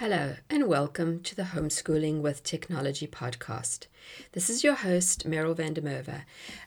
Hello, 0.00 0.36
and 0.48 0.68
welcome 0.68 1.18
to 1.24 1.34
the 1.34 1.42
Homeschooling 1.42 2.20
with 2.20 2.44
Technology 2.44 3.08
podcast. 3.08 3.88
This 4.30 4.48
is 4.48 4.62
your 4.62 4.76
host, 4.76 5.28
Meryl 5.28 5.56
van 5.56 5.74
der 5.74 5.82
Merwe, 5.82 6.22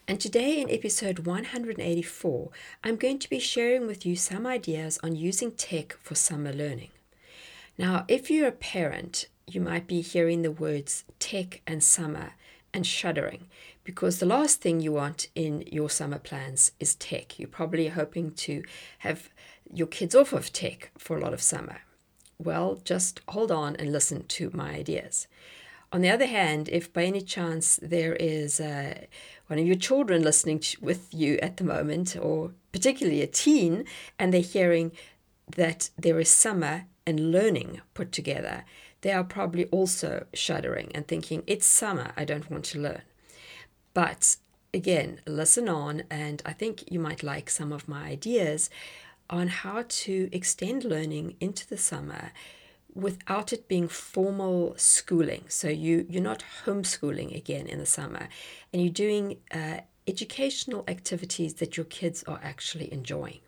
and 0.05 0.19
today 0.19 0.59
in 0.59 0.69
episode 0.69 1.19
184, 1.19 2.49
I'm 2.83 2.97
going 2.97 3.19
to 3.19 3.29
be 3.29 3.39
sharing 3.39 3.87
with 3.87 4.05
you 4.05 4.17
some 4.17 4.45
ideas 4.45 4.99
on 5.01 5.15
using 5.15 5.53
tech 5.53 5.95
for 6.01 6.13
summer 6.13 6.51
learning. 6.51 6.89
Now, 7.77 8.03
if 8.09 8.29
you're 8.29 8.49
a 8.49 8.51
parent, 8.51 9.29
you 9.47 9.61
might 9.61 9.87
be 9.87 10.01
hearing 10.01 10.41
the 10.41 10.51
words 10.51 11.05
tech 11.17 11.61
and 11.65 11.81
summer 11.81 12.33
and 12.73 12.85
shuddering 12.85 13.47
because 13.85 14.19
the 14.19 14.25
last 14.25 14.59
thing 14.59 14.81
you 14.81 14.91
want 14.91 15.29
in 15.35 15.63
your 15.71 15.89
summer 15.89 16.19
plans 16.19 16.73
is 16.81 16.95
tech. 16.95 17.39
You're 17.39 17.47
probably 17.47 17.87
hoping 17.87 18.31
to 18.31 18.65
have 18.99 19.29
your 19.73 19.87
kids 19.87 20.15
off 20.15 20.33
of 20.33 20.51
tech 20.51 20.91
for 20.97 21.15
a 21.17 21.21
lot 21.21 21.33
of 21.33 21.41
summer 21.41 21.77
well, 22.43 22.81
just 22.83 23.21
hold 23.29 23.51
on 23.51 23.75
and 23.77 23.91
listen 23.91 24.25
to 24.27 24.51
my 24.53 24.71
ideas. 24.71 25.27
On 25.93 26.01
the 26.01 26.09
other 26.09 26.25
hand, 26.25 26.69
if 26.69 26.91
by 26.93 27.03
any 27.03 27.21
chance 27.21 27.77
there 27.81 28.15
is 28.15 28.59
uh, 28.59 28.93
one 29.47 29.59
of 29.59 29.65
your 29.65 29.75
children 29.75 30.23
listening 30.23 30.59
to, 30.59 30.77
with 30.79 31.13
you 31.13 31.37
at 31.41 31.57
the 31.57 31.65
moment, 31.65 32.15
or 32.15 32.51
particularly 32.71 33.21
a 33.21 33.27
teen, 33.27 33.85
and 34.17 34.33
they're 34.33 34.41
hearing 34.41 34.93
that 35.55 35.89
there 35.97 36.19
is 36.19 36.29
summer 36.29 36.85
and 37.05 37.31
learning 37.31 37.81
put 37.93 38.13
together, 38.13 38.63
they 39.01 39.11
are 39.11 39.23
probably 39.23 39.65
also 39.65 40.25
shuddering 40.33 40.91
and 40.95 41.07
thinking, 41.07 41.43
It's 41.45 41.65
summer, 41.65 42.13
I 42.15 42.23
don't 42.23 42.49
want 42.49 42.65
to 42.65 42.79
learn. 42.79 43.01
But 43.93 44.37
again, 44.73 45.19
listen 45.27 45.67
on, 45.67 46.03
and 46.09 46.41
I 46.45 46.53
think 46.53 46.89
you 46.89 46.99
might 46.99 47.23
like 47.23 47.49
some 47.49 47.73
of 47.73 47.89
my 47.89 48.05
ideas 48.05 48.69
on 49.31 49.47
how 49.47 49.85
to 49.87 50.29
extend 50.31 50.83
learning 50.83 51.35
into 51.39 51.67
the 51.67 51.77
summer 51.77 52.31
without 52.93 53.53
it 53.53 53.67
being 53.67 53.87
formal 53.87 54.75
schooling. 54.77 55.45
So 55.47 55.69
you 55.69 56.05
you're 56.09 56.21
not 56.21 56.43
homeschooling 56.65 57.35
again 57.35 57.67
in 57.67 57.79
the 57.79 57.85
summer, 57.85 58.27
and 58.71 58.81
you're 58.81 58.91
doing 58.91 59.37
uh, 59.51 59.79
educational 60.07 60.83
activities 60.87 61.55
that 61.55 61.77
your 61.77 61.85
kids 61.85 62.23
are 62.27 62.39
actually 62.43 62.91
enjoying. 62.91 63.39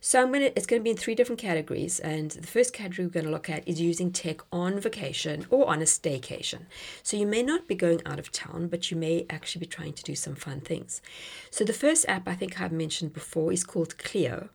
So 0.00 0.22
I'm 0.22 0.32
gonna 0.32 0.50
it's 0.54 0.66
gonna 0.66 0.82
be 0.82 0.90
in 0.90 0.96
three 0.96 1.14
different 1.14 1.40
categories, 1.40 1.98
and 2.00 2.30
the 2.30 2.46
first 2.46 2.72
category 2.72 3.06
we're 3.06 3.12
gonna 3.12 3.30
look 3.30 3.50
at 3.50 3.66
is 3.68 3.80
using 3.80 4.12
tech 4.12 4.40
on 4.52 4.80
vacation 4.80 5.46
or 5.50 5.68
on 5.68 5.80
a 5.80 5.84
staycation. 5.84 6.62
So 7.02 7.16
you 7.16 7.26
may 7.26 7.42
not 7.42 7.66
be 7.66 7.74
going 7.74 8.00
out 8.06 8.18
of 8.18 8.32
town, 8.32 8.68
but 8.68 8.90
you 8.90 8.96
may 8.96 9.26
actually 9.28 9.60
be 9.60 9.66
trying 9.66 9.94
to 9.94 10.02
do 10.02 10.14
some 10.14 10.36
fun 10.36 10.60
things. 10.60 11.02
So 11.50 11.64
the 11.64 11.72
first 11.72 12.06
app 12.08 12.28
I 12.28 12.34
think 12.34 12.60
I've 12.60 12.72
mentioned 12.72 13.12
before 13.12 13.52
is 13.52 13.64
called 13.64 13.98
Clio. 13.98 14.50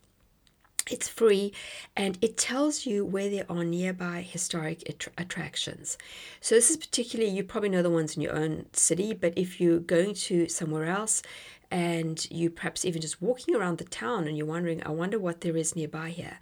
It's 0.92 1.08
free 1.08 1.54
and 1.96 2.18
it 2.22 2.38
tells 2.38 2.86
you 2.86 3.06
where 3.06 3.30
there 3.30 3.46
are 3.50 3.64
nearby 3.64 4.22
historic 4.22 4.84
att- 4.90 5.14
attractions. 5.18 5.98
So, 6.42 6.56
this 6.56 6.70
is 6.70 6.78
particularly, 6.78 7.32
you 7.32 7.44
probably 7.44 7.70
know 7.70 7.82
the 7.82 7.90
ones 7.90 8.16
in 8.16 8.22
your 8.22 8.36
own 8.36 8.66
city, 8.74 9.14
but 9.14 9.34
if 9.38 9.62
you're 9.62 9.80
going 9.80 10.14
to 10.14 10.50
somewhere 10.50 10.86
else 10.86 11.22
and 11.72 12.30
you 12.30 12.50
perhaps 12.50 12.84
even 12.84 13.02
just 13.02 13.22
walking 13.22 13.56
around 13.56 13.78
the 13.78 13.86
town 13.86 14.28
and 14.28 14.38
you're 14.38 14.46
wondering, 14.46 14.84
I 14.86 14.90
wonder 14.90 15.18
what 15.18 15.42
there 15.42 15.56
is 15.56 15.76
nearby 15.76 16.10
here, 16.10 16.40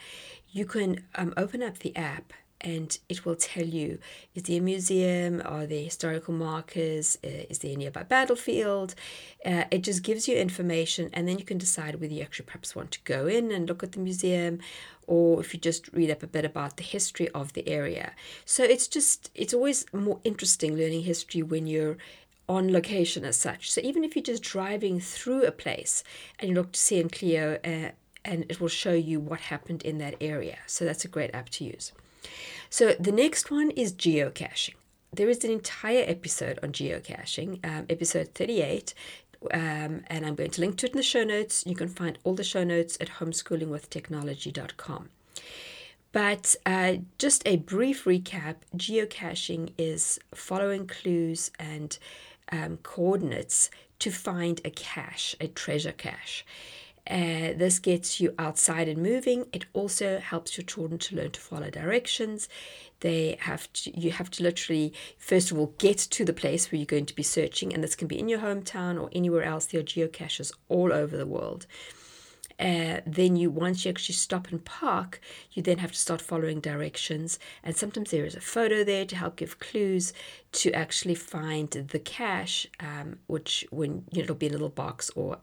you 0.50 0.66
can 0.66 1.04
um, 1.16 1.34
open 1.38 1.62
up 1.62 1.80
the 1.80 1.96
app 1.96 2.34
and 2.62 2.98
it 3.10 3.26
will 3.26 3.36
tell 3.36 3.66
you 3.66 3.98
is 4.34 4.44
there 4.44 4.60
a 4.60 4.62
museum? 4.62 5.42
Are 5.44 5.66
there 5.66 5.84
historical 5.84 6.34
markers? 6.34 7.18
Uh, 7.24 7.46
is 7.50 7.60
there 7.60 7.74
a 7.74 7.76
nearby 7.76 8.04
battlefield? 8.04 8.96
Uh, 9.46 9.66
it 9.72 9.82
just 9.82 10.04
gives 10.04 10.28
you 10.28 10.38
information 10.38 11.10
and 11.14 11.28
then 11.28 11.38
you 11.38 11.46
can 11.46 11.58
decide 11.58 11.96
whether 11.96 12.14
you 12.14 12.22
actually 12.22 12.46
perhaps 12.46 12.76
want 12.76 12.92
to 12.92 13.00
go 13.04 13.28
in 13.28 13.52
and 13.52 13.68
look 13.68 13.84
at 13.84 13.92
the 13.92 14.00
museum 14.00 14.60
or 15.08 15.42
if 15.42 15.54
you 15.54 15.60
just 15.60 15.92
read 15.94 16.12
up 16.12 16.24
a 16.24 16.28
bit 16.28 16.46
about 16.46 16.78
the 16.78 16.84
history 16.84 17.28
of 17.30 17.54
the 17.54 17.68
area. 17.68 18.14
So 18.46 18.64
it's 18.64 18.88
just 18.88 19.32
it's 19.36 19.54
always 19.54 19.86
more 19.94 20.20
interesting 20.24 20.78
learning 20.78 21.04
history 21.04 21.42
when 21.42 21.68
you're 21.68 21.98
on 22.48 22.72
location 22.72 23.26
as 23.26 23.38
such. 23.38 23.72
So 23.72 23.82
even 23.82 24.04
if 24.04 24.16
you're 24.16 24.24
just 24.24 24.44
driving 24.44 25.00
through 25.00 25.44
a 25.44 25.52
place 25.52 26.04
and 26.40 26.50
you 26.50 26.56
look 26.56 26.74
to 26.74 26.80
see 26.80 27.00
in 27.00 27.10
clio 27.10 27.60
uh, 27.64 27.92
and 28.24 28.46
it 28.50 28.60
will 28.62 28.68
show 28.68 28.94
you 28.94 29.20
what 29.20 29.40
happened 29.40 29.82
in 29.84 29.98
that 29.98 30.16
area. 30.22 30.60
So 30.68 30.86
that's 30.86 31.06
a 31.06 31.08
great 31.08 31.34
app 31.34 31.50
to 31.50 31.64
use 31.64 31.92
so 32.70 32.94
the 33.00 33.12
next 33.12 33.52
one 33.52 33.72
is 33.72 33.94
geocaching. 33.94 34.76
There 35.14 35.30
is 35.30 35.44
an 35.44 35.52
entire 35.52 36.04
episode 36.08 36.60
on 36.64 36.72
geocaching, 36.72 37.66
um, 37.66 37.86
episode 37.90 38.30
38. 38.34 38.94
Um, 39.52 40.04
and 40.08 40.26
I'm 40.26 40.36
going 40.36 40.52
to 40.52 40.62
link 40.62 40.78
to 40.78 40.86
it 40.86 40.92
in 40.92 40.98
the 40.98 41.04
show 41.04 41.24
notes. 41.24 41.66
You 41.66 41.76
can 41.76 41.90
find 41.90 42.18
all 42.24 42.36
the 42.36 42.44
show 42.44 42.64
notes 42.64 42.98
at 43.02 43.10
homeschoolingwithtechnology.com. 43.10 45.10
But 46.12 46.56
uh, 46.66 46.96
just 47.18 47.48
a 47.48 47.58
brief 47.58 48.06
recap 48.06 48.56
geocaching 48.76 49.72
is 49.78 50.20
following 50.34 50.86
clues 50.86 51.52
and 51.58 51.98
um, 52.52 52.78
coordinates 52.84 53.70
to 54.00 54.12
find 54.12 54.60
a 54.66 54.70
cache, 54.70 55.36
a 55.40 55.48
treasure 55.48 55.94
cache. 55.94 56.46
Uh, 57.10 57.54
this 57.56 57.80
gets 57.80 58.20
you 58.20 58.34
outside 58.38 58.88
and 58.88 59.02
moving. 59.02 59.46
It 59.52 59.66
also 59.74 60.20
helps 60.20 60.58
your 60.58 60.66
children 60.66 61.00
to 61.00 61.16
learn 61.16 61.32
to 61.32 61.42
follow 61.42 61.70
directions. 61.70 62.48
They 63.00 63.38
have 63.42 63.72
to, 63.74 64.00
you 64.00 64.12
have 64.12 64.30
to 64.32 64.44
literally, 64.44 64.94
first 65.18 65.52
of 65.52 65.58
all, 65.58 65.74
get 65.80 65.98
to 65.98 66.24
the 66.24 66.34
place 66.34 66.72
where 66.72 66.78
you're 66.78 66.86
going 66.86 67.08
to 67.08 67.16
be 67.16 67.24
searching, 67.24 67.74
and 67.74 67.84
this 67.84 67.96
can 67.96 68.08
be 68.08 68.20
in 68.20 68.30
your 68.30 68.40
hometown 68.40 69.02
or 69.02 69.10
anywhere 69.14 69.44
else. 69.44 69.66
There 69.66 69.82
are 69.82 69.84
geocaches 69.84 70.52
all 70.70 70.94
over 70.94 71.18
the 71.18 71.26
world. 71.26 71.66
Uh, 72.60 73.02
then 73.08 73.36
you 73.36 73.50
once 73.50 73.84
you 73.84 73.90
actually 73.90 74.14
stop 74.14 74.52
and 74.52 74.64
park 74.64 75.20
you 75.54 75.64
then 75.64 75.80
have 75.80 75.92
to 75.92 75.98
start 75.98 76.22
following 76.22 76.60
directions 76.60 77.40
and 77.64 77.76
sometimes 77.76 78.12
there 78.12 78.24
is 78.24 78.36
a 78.36 78.42
photo 78.42 78.84
there 78.84 79.04
to 79.04 79.16
help 79.16 79.36
give 79.36 79.58
clues 79.58 80.14
to 80.52 80.72
actually 80.74 81.16
find 81.16 81.72
the 81.72 81.98
cache 81.98 82.68
um, 82.80 83.18
which 83.26 83.66
when 83.72 84.04
you 84.12 84.20
know, 84.20 84.24
it'll 84.26 84.36
be 84.36 84.48
a 84.48 84.52
little 84.52 84.70
box 84.70 85.10
or 85.16 85.40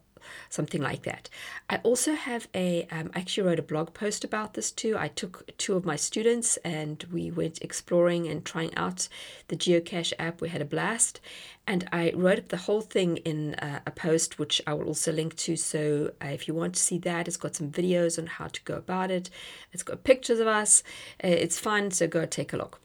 something 0.49 0.81
like 0.83 1.03
that. 1.03 1.29
I 1.71 1.77
also 1.79 2.15
have 2.15 2.49
a, 2.55 2.87
um, 2.91 3.11
I 3.15 3.21
actually 3.21 3.47
wrote 3.47 3.59
a 3.59 3.63
blog 3.63 3.95
post 3.95 4.25
about 4.25 4.55
this 4.55 4.71
too. 4.71 4.97
I 4.99 5.09
took 5.09 5.57
two 5.59 5.77
of 5.77 5.85
my 5.85 5.97
students 5.97 6.57
and 6.59 7.05
we 7.13 7.31
went 7.31 7.63
exploring 7.63 8.27
and 8.29 8.45
trying 8.45 8.75
out 8.77 9.09
the 9.49 9.57
geocache 9.57 10.13
app. 10.19 10.41
We 10.41 10.49
had 10.49 10.63
a 10.63 10.67
blast. 10.67 11.21
And 11.67 11.87
I 11.93 12.13
wrote 12.15 12.39
up 12.39 12.49
the 12.49 12.57
whole 12.57 12.81
thing 12.81 13.19
in 13.19 13.55
uh, 13.57 13.81
a 13.87 13.91
post, 13.91 14.39
which 14.39 14.63
I 14.67 14.73
will 14.73 14.87
also 14.87 15.13
link 15.13 15.37
to. 15.37 15.55
So 15.55 16.13
uh, 16.25 16.29
if 16.29 16.49
you 16.49 16.55
want 16.55 16.75
to 16.77 16.81
see 16.81 16.97
that, 17.01 17.29
it's 17.29 17.37
got 17.37 17.55
some 17.55 17.71
videos 17.71 18.19
on 18.19 18.27
how 18.27 18.47
to 18.47 18.63
go 18.63 18.75
about 18.75 19.11
it. 19.11 19.29
It's 19.73 19.83
got 19.83 20.03
pictures 20.03 20.41
of 20.41 20.47
us. 20.47 20.83
Uh, 21.23 21.29
it's 21.29 21.59
fun, 21.59 21.91
so 21.91 22.07
go 22.07 22.25
take 22.25 22.55
a 22.55 22.57
look. 22.57 22.81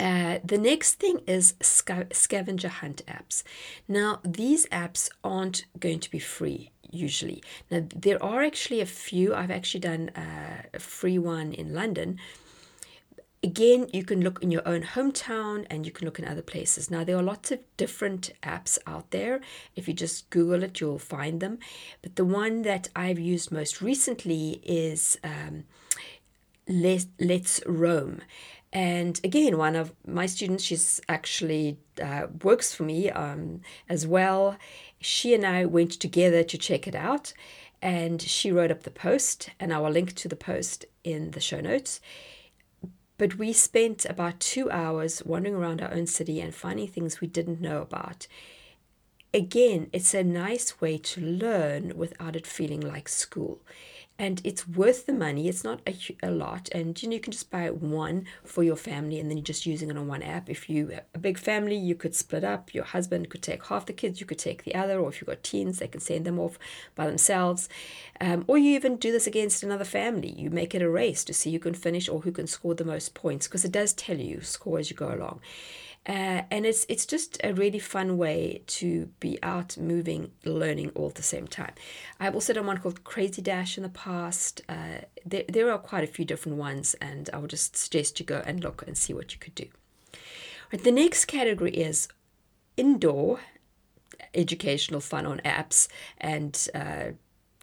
Uh, 0.00 0.38
the 0.42 0.56
next 0.56 0.94
thing 0.94 1.20
is 1.26 1.54
sca- 1.60 2.08
scavenger 2.10 2.68
hunt 2.68 3.02
apps. 3.06 3.42
Now, 3.86 4.20
these 4.24 4.66
apps 4.68 5.10
aren't 5.22 5.66
going 5.78 6.00
to 6.00 6.10
be 6.10 6.18
free 6.18 6.70
usually. 6.90 7.42
Now, 7.70 7.86
there 7.94 8.20
are 8.22 8.42
actually 8.42 8.80
a 8.80 8.86
few. 8.86 9.34
I've 9.34 9.50
actually 9.50 9.80
done 9.80 10.08
uh, 10.10 10.62
a 10.74 10.78
free 10.78 11.18
one 11.18 11.52
in 11.52 11.74
London. 11.74 12.18
Again, 13.42 13.88
you 13.92 14.04
can 14.04 14.22
look 14.22 14.42
in 14.42 14.50
your 14.50 14.66
own 14.66 14.82
hometown 14.82 15.66
and 15.70 15.86
you 15.86 15.92
can 15.92 16.04
look 16.04 16.18
in 16.18 16.26
other 16.26 16.42
places. 16.42 16.90
Now, 16.90 17.04
there 17.04 17.16
are 17.16 17.22
lots 17.22 17.50
of 17.52 17.60
different 17.76 18.32
apps 18.42 18.78
out 18.86 19.10
there. 19.12 19.40
If 19.76 19.86
you 19.86 19.94
just 19.94 20.28
Google 20.30 20.62
it, 20.62 20.80
you'll 20.80 20.98
find 20.98 21.40
them. 21.40 21.58
But 22.02 22.16
the 22.16 22.24
one 22.24 22.62
that 22.62 22.88
I've 22.96 23.18
used 23.18 23.52
most 23.52 23.80
recently 23.80 24.60
is 24.64 25.18
um, 25.22 25.64
Let's 26.68 27.60
Roam. 27.66 28.20
And 28.72 29.20
again, 29.24 29.58
one 29.58 29.74
of 29.74 29.92
my 30.06 30.26
students, 30.26 30.62
she's 30.62 31.00
actually 31.08 31.78
uh, 32.00 32.28
works 32.42 32.72
for 32.72 32.84
me 32.84 33.10
um, 33.10 33.62
as 33.88 34.06
well. 34.06 34.56
She 35.00 35.34
and 35.34 35.44
I 35.44 35.64
went 35.64 35.92
together 35.92 36.44
to 36.44 36.58
check 36.58 36.86
it 36.86 36.94
out, 36.94 37.32
and 37.82 38.22
she 38.22 38.52
wrote 38.52 38.70
up 38.70 38.84
the 38.84 38.90
post, 38.90 39.50
and 39.58 39.72
I 39.72 39.78
will 39.78 39.90
link 39.90 40.14
to 40.16 40.28
the 40.28 40.36
post 40.36 40.84
in 41.02 41.32
the 41.32 41.40
show 41.40 41.60
notes. 41.60 42.00
But 43.18 43.36
we 43.38 43.52
spent 43.52 44.06
about 44.06 44.40
two 44.40 44.70
hours 44.70 45.22
wandering 45.24 45.54
around 45.54 45.82
our 45.82 45.92
own 45.92 46.06
city 46.06 46.40
and 46.40 46.54
finding 46.54 46.86
things 46.86 47.20
we 47.20 47.28
didn't 47.28 47.60
know 47.60 47.82
about. 47.82 48.26
Again, 49.34 49.90
it's 49.92 50.14
a 50.14 50.24
nice 50.24 50.80
way 50.80 50.96
to 50.98 51.20
learn 51.20 51.96
without 51.96 52.34
it 52.34 52.46
feeling 52.46 52.80
like 52.80 53.08
school. 53.08 53.60
And 54.20 54.42
it's 54.44 54.68
worth 54.68 55.06
the 55.06 55.14
money. 55.14 55.48
It's 55.48 55.64
not 55.64 55.80
a, 55.86 55.96
a 56.22 56.30
lot, 56.30 56.68
and 56.72 57.02
you 57.02 57.08
know 57.08 57.14
you 57.14 57.20
can 57.20 57.32
just 57.32 57.50
buy 57.50 57.70
one 57.70 58.26
for 58.44 58.62
your 58.62 58.76
family, 58.76 59.18
and 59.18 59.30
then 59.30 59.38
you're 59.38 59.52
just 59.54 59.64
using 59.64 59.88
it 59.88 59.96
on 59.96 60.06
one 60.06 60.22
app. 60.22 60.50
If 60.50 60.68
you 60.68 60.98
a 61.14 61.18
big 61.18 61.38
family, 61.38 61.74
you 61.74 61.94
could 61.94 62.14
split 62.14 62.44
up. 62.44 62.74
Your 62.74 62.84
husband 62.84 63.30
could 63.30 63.42
take 63.42 63.64
half 63.66 63.86
the 63.86 63.94
kids, 63.94 64.20
you 64.20 64.26
could 64.26 64.38
take 64.38 64.64
the 64.64 64.74
other, 64.74 65.00
or 65.00 65.08
if 65.08 65.20
you've 65.20 65.28
got 65.28 65.42
teens, 65.42 65.78
they 65.78 65.88
can 65.88 66.02
send 66.02 66.26
them 66.26 66.38
off 66.38 66.58
by 66.94 67.06
themselves, 67.06 67.70
um, 68.20 68.44
or 68.46 68.58
you 68.58 68.74
even 68.74 68.96
do 68.96 69.10
this 69.10 69.26
against 69.26 69.62
another 69.62 69.86
family. 69.86 70.30
You 70.30 70.50
make 70.50 70.74
it 70.74 70.82
a 70.82 70.90
race 70.90 71.24
to 71.24 71.32
see 71.32 71.50
who 71.50 71.58
can 71.58 71.74
finish 71.74 72.06
or 72.06 72.20
who 72.20 72.32
can 72.32 72.46
score 72.46 72.74
the 72.74 72.84
most 72.84 73.14
points, 73.14 73.48
because 73.48 73.64
it 73.64 73.72
does 73.72 73.94
tell 73.94 74.18
you 74.18 74.42
score 74.42 74.78
as 74.78 74.90
you 74.90 74.96
go 74.96 75.14
along. 75.14 75.40
Uh, 76.06 76.42
and 76.50 76.64
it's 76.64 76.86
it's 76.88 77.04
just 77.04 77.38
a 77.44 77.52
really 77.52 77.78
fun 77.78 78.16
way 78.16 78.62
to 78.66 79.06
be 79.20 79.38
out 79.42 79.76
moving 79.76 80.30
learning 80.46 80.90
all 80.94 81.08
at 81.08 81.14
the 81.16 81.22
same 81.22 81.46
time. 81.46 81.72
I've 82.18 82.34
also 82.34 82.54
done 82.54 82.66
one 82.66 82.78
called 82.78 83.04
crazy 83.04 83.42
dash 83.42 83.76
in 83.76 83.82
the 83.82 83.90
past. 83.90 84.62
Uh, 84.66 85.02
there, 85.26 85.44
there 85.46 85.70
are 85.70 85.78
quite 85.78 86.02
a 86.02 86.06
few 86.06 86.24
different 86.24 86.56
ones 86.56 86.94
and 87.02 87.28
i 87.34 87.38
would 87.38 87.50
just 87.50 87.76
suggest 87.76 88.18
you 88.18 88.24
go 88.24 88.42
and 88.46 88.64
look 88.64 88.82
and 88.86 88.96
see 88.96 89.12
what 89.12 89.34
you 89.34 89.38
could 89.38 89.54
do. 89.54 89.66
Right, 90.72 90.82
the 90.82 90.90
next 90.90 91.26
category 91.26 91.72
is 91.72 92.08
indoor 92.78 93.40
educational 94.32 95.00
fun 95.00 95.26
on 95.26 95.40
apps 95.44 95.88
and 96.18 96.68
uh, 96.74 97.10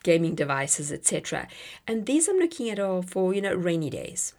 gaming 0.04 0.36
devices 0.36 0.92
etc 0.92 1.48
and 1.88 2.06
these 2.06 2.28
i'm 2.28 2.38
looking 2.38 2.70
at 2.70 2.80
are 2.80 3.02
for 3.02 3.34
you 3.34 3.42
know 3.42 3.56
rainy 3.56 3.90
days. 3.90 4.36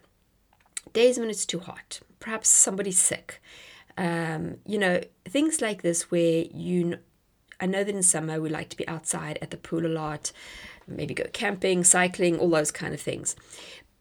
Days 0.93 1.19
when 1.19 1.31
it's 1.31 1.45
too 1.45 1.59
hot 1.59 1.99
perhaps 2.21 2.49
somebody's 2.49 2.99
sick 2.99 3.43
um, 3.99 4.59
you 4.65 4.79
know, 4.79 5.01
things 5.25 5.61
like 5.61 5.83
this 5.83 6.11
where 6.11 6.45
you, 6.55 6.99
I 7.61 7.67
know 7.67 7.83
that 7.83 7.95
in 7.95 8.03
summer 8.05 8.41
we 8.41 8.49
like 8.49 8.69
to 8.71 8.77
be 8.77 8.87
outside 8.87 9.39
at 9.43 9.51
the 9.51 9.57
pool 9.57 9.85
a 9.85 9.89
lot, 9.89 10.31
maybe 10.87 11.15
go 11.15 11.25
camping, 11.33 11.83
cycling, 11.83 12.39
all 12.39 12.49
those 12.49 12.71
kind 12.71 12.95
of 12.95 13.01
things. 13.01 13.35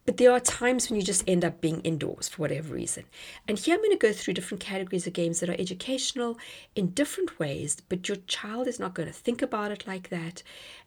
But 0.06 0.16
there 0.16 0.32
are 0.32 0.40
times 0.40 0.88
when 0.88 0.98
you 0.98 1.04
just 1.04 1.28
end 1.28 1.44
up 1.44 1.60
being 1.60 1.80
indoors 1.80 2.28
for 2.28 2.40
whatever 2.40 2.72
reason. 2.72 3.04
And 3.46 3.58
here 3.58 3.74
I'm 3.74 3.80
going 3.80 3.90
to 3.90 3.98
go 3.98 4.12
through 4.12 4.34
different 4.34 4.62
categories 4.62 5.06
of 5.06 5.12
games 5.12 5.40
that 5.40 5.50
are 5.50 5.60
educational 5.60 6.38
in 6.76 6.92
different 6.92 7.38
ways, 7.40 7.76
but 7.88 8.08
your 8.08 8.16
child 8.28 8.68
is 8.68 8.78
not 8.78 8.94
going 8.94 9.08
to 9.08 9.12
think 9.12 9.42
about 9.42 9.72
it 9.72 9.86
like 9.86 10.10
that. 10.10 10.44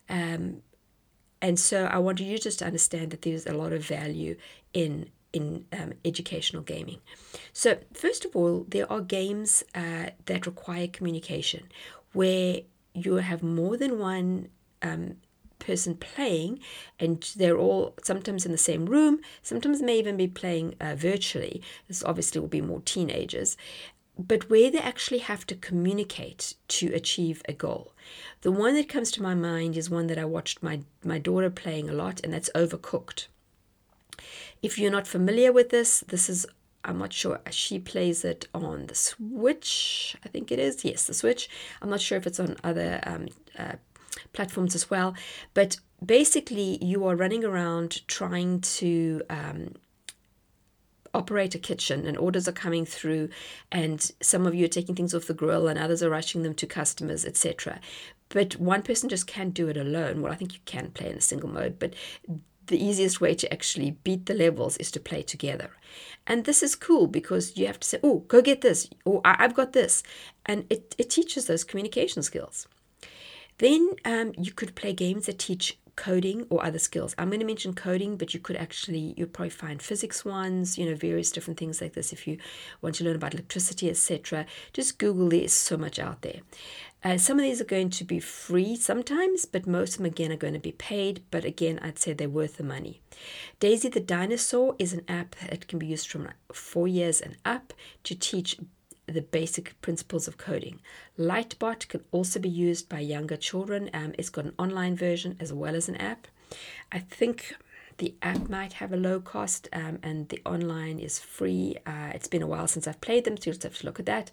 Um, 0.10 0.64
and 1.42 1.60
so 1.60 1.86
I 1.86 2.00
want 2.00 2.22
you 2.22 2.40
just 2.40 2.60
to 2.60 2.66
understand 2.66 3.12
that 3.12 3.24
there's 3.24 3.46
a 3.46 3.54
lot 3.54 3.74
of 3.74 3.86
value 3.86 4.38
in 4.74 5.10
in 5.34 5.66
um, 5.72 5.94
educational 6.04 6.64
gaming. 6.64 7.00
So, 7.54 7.78
first 7.94 8.26
of 8.26 8.36
all, 8.36 8.66
there 8.68 8.92
are 8.92 9.02
games 9.02 9.64
uh, 9.74 10.08
that 10.26 10.46
require 10.46 10.88
communication 10.88 11.64
where 12.14 12.62
you 12.94 13.16
have 13.16 13.42
more 13.42 13.78
than 13.78 14.00
one 14.00 14.50
um, 14.82 15.16
person 15.60 15.96
playing 15.96 16.60
and 17.00 17.32
they're 17.38 17.58
all 17.58 17.94
sometimes 18.04 18.46
in 18.46 18.52
the 18.52 18.58
same 18.58 18.86
room, 18.86 19.20
sometimes 19.42 19.82
may 19.82 19.98
even 20.00 20.18
be 20.18 20.28
playing 20.28 20.76
uh, 20.82 20.96
virtually. 20.96 21.62
This 21.88 22.04
obviously 22.04 22.42
will 22.42 22.48
be 22.48 22.62
more 22.62 22.82
teenagers. 22.82 23.56
But 24.18 24.50
where 24.50 24.70
they 24.70 24.80
actually 24.80 25.20
have 25.20 25.48
to 25.48 25.56
communicate 25.56 26.56
to 26.68 26.88
achieve 26.94 27.42
a 27.48 27.54
goal. 27.54 27.94
The 28.42 28.52
one 28.52 28.76
that 28.76 28.90
comes 28.90 29.10
to 29.12 29.24
my 29.24 29.36
mind 29.36 29.78
is 29.78 29.90
one 29.90 30.08
that 30.08 30.18
I 30.18 30.26
watched 30.26 30.62
my, 30.62 30.82
my 31.04 31.18
daughter 31.18 31.50
playing 31.50 31.90
a 31.90 31.94
lot, 31.94 32.20
and 32.24 32.34
that's 32.34 32.50
Overcooked. 32.54 33.28
If 34.62 34.78
you're 34.78 34.92
not 34.92 35.08
familiar 35.08 35.52
with 35.52 35.70
this, 35.70 36.02
this 36.08 36.30
is 36.30 36.46
I'm 36.84 36.98
not 36.98 37.14
sure. 37.14 37.40
She 37.52 37.80
plays 37.80 38.26
it 38.26 38.48
on 38.54 38.88
the 38.88 38.96
Switch, 38.96 40.16
I 40.26 40.30
think 40.30 40.52
it 40.52 40.60
is. 40.60 40.84
Yes, 40.84 41.06
the 41.06 41.14
Switch. 41.14 41.50
I'm 41.82 41.90
not 41.90 42.02
sure 42.02 42.18
if 42.18 42.26
it's 42.26 42.40
on 42.40 42.58
other 42.64 43.00
um, 43.04 43.28
uh, 43.58 43.74
platforms 44.34 44.74
as 44.76 44.90
well. 44.90 45.16
But 45.54 45.78
basically, 46.04 46.84
you 46.84 47.06
are 47.06 47.16
running 47.16 47.46
around 47.46 48.08
trying 48.08 48.62
to 48.62 49.22
um, 49.30 49.76
operate 51.14 51.54
a 51.54 51.60
kitchen, 51.60 52.08
and 52.08 52.18
orders 52.18 52.48
are 52.48 52.54
coming 52.54 52.86
through, 52.86 53.30
and 53.72 54.12
some 54.22 54.48
of 54.48 54.56
you 54.56 54.66
are 54.66 54.70
taking 54.70 54.96
things 54.96 55.14
off 55.14 55.28
the 55.28 55.34
grill, 55.34 55.68
and 55.68 55.78
others 55.78 56.02
are 56.02 56.10
rushing 56.10 56.42
them 56.42 56.56
to 56.56 56.66
customers, 56.66 57.26
etc. 57.26 57.80
But 58.30 58.56
one 58.56 58.82
person 58.82 59.10
just 59.10 59.28
can't 59.28 59.54
do 59.54 59.68
it 59.68 59.78
alone. 59.78 60.22
Well, 60.22 60.32
I 60.32 60.36
think 60.36 60.54
you 60.54 60.60
can 60.66 60.92
play 60.92 61.10
in 61.10 61.18
a 61.18 61.22
single 61.22 61.50
mode, 61.50 61.78
but 61.78 61.94
the 62.72 62.84
easiest 62.84 63.22
way 63.22 63.36
to 63.36 63.54
actually 63.54 63.92
beat 64.04 64.26
the 64.26 64.34
levels 64.34 64.78
is 64.78 64.90
to 64.92 65.00
play 65.00 65.22
together. 65.22 65.70
And 66.26 66.46
this 66.46 66.64
is 66.64 66.76
cool 66.76 67.08
because 67.08 67.56
you 67.58 67.68
have 67.68 67.80
to 67.82 67.88
say, 67.88 68.00
oh, 68.02 68.20
go 68.28 68.42
get 68.42 68.62
this, 68.62 68.90
or 69.06 69.22
I've 69.24 69.54
got 69.54 69.74
this. 69.74 70.02
And 70.46 70.66
it, 70.70 70.96
it 70.98 71.10
teaches 71.10 71.46
those 71.46 71.64
communication 71.64 72.24
skills. 72.24 72.68
Then 73.58 73.92
um, 74.06 74.34
you 74.38 74.52
could 74.52 74.76
play 74.76 74.94
games 74.94 75.28
that 75.28 75.38
teach 75.38 75.78
coding 75.96 76.48
or 76.50 76.66
other 76.66 76.80
skills. 76.80 77.14
I'm 77.18 77.30
going 77.30 77.42
to 77.42 77.46
mention 77.46 77.74
coding, 77.74 78.18
but 78.18 78.34
you 78.34 78.40
could 78.40 78.56
actually, 78.56 79.14
you'll 79.18 79.28
probably 79.28 79.50
find 79.50 79.82
physics 79.82 80.26
ones, 80.26 80.78
you 80.78 80.86
know, 80.86 80.96
various 80.96 81.32
different 81.32 81.60
things 81.60 81.82
like 81.82 81.94
this 81.94 82.12
if 82.12 82.28
you 82.28 82.38
want 82.82 82.96
to 82.96 83.04
learn 83.04 83.16
about 83.16 83.34
electricity, 83.34 83.90
etc. 83.90 84.46
Just 84.74 84.98
Google, 84.98 85.30
there's 85.30 85.54
so 85.54 85.78
much 85.78 86.00
out 86.00 86.22
there. 86.22 86.40
Uh, 87.04 87.18
some 87.18 87.40
of 87.40 87.44
these 87.44 87.60
are 87.60 87.66
going 87.66 87.90
to 87.90 88.04
be 88.04 88.20
free 88.20 88.76
sometimes, 88.76 89.46
but 89.46 89.66
most 89.66 89.94
of 89.94 89.98
them 89.98 90.06
again 90.06 90.32
are 90.32 90.38
going 90.38 90.54
to 90.54 90.60
be 90.60 90.72
paid. 90.72 91.24
But 91.32 91.46
again, 91.46 91.80
I'd 91.82 91.98
say 91.98 92.14
they're 92.14 92.30
worth 92.30 92.58
the 92.58 92.64
money. 92.64 93.02
Daisy 93.60 93.90
the 93.90 94.00
Dinosaur 94.00 94.76
is 94.78 94.94
an 94.94 95.04
app 95.08 95.36
that 95.50 95.68
can 95.68 95.80
be 95.80 95.88
used 95.88 96.08
from 96.08 96.30
four 96.54 96.88
years 96.88 97.20
and 97.20 97.38
up 97.44 97.74
to 98.04 98.14
teach 98.14 98.58
the 99.08 99.22
basic 99.22 99.80
principles 99.82 100.28
of 100.28 100.38
coding. 100.38 100.80
Lightbot 101.18 101.88
can 101.88 102.04
also 102.12 102.40
be 102.40 102.50
used 102.50 102.88
by 102.88 103.00
younger 103.00 103.36
children. 103.36 103.90
Um, 103.94 104.14
it's 104.18 104.30
got 104.30 104.46
an 104.46 104.54
online 104.60 104.96
version 104.96 105.38
as 105.40 105.52
well 105.52 105.76
as 105.76 105.90
an 105.90 105.96
app. 105.96 106.28
I 106.92 107.00
think 107.00 107.56
the 107.98 108.14
app 108.22 108.50
might 108.50 108.74
have 108.74 108.94
a 108.94 108.98
low 108.98 109.20
cost 109.20 109.68
um, 109.74 110.00
and 110.04 110.30
the 110.30 110.42
online 110.46 111.00
is 111.00 111.20
free. 111.20 111.78
Uh, 111.86 112.12
it's 112.14 112.28
been 112.28 112.42
a 112.42 112.48
while 112.48 112.68
since 112.68 112.88
I've 112.88 113.02
played 113.02 113.26
them, 113.26 113.38
so 113.38 113.50
you'll 113.50 113.60
have 113.62 113.78
to 113.80 113.86
look 113.86 114.00
at 114.00 114.06
that. 114.06 114.32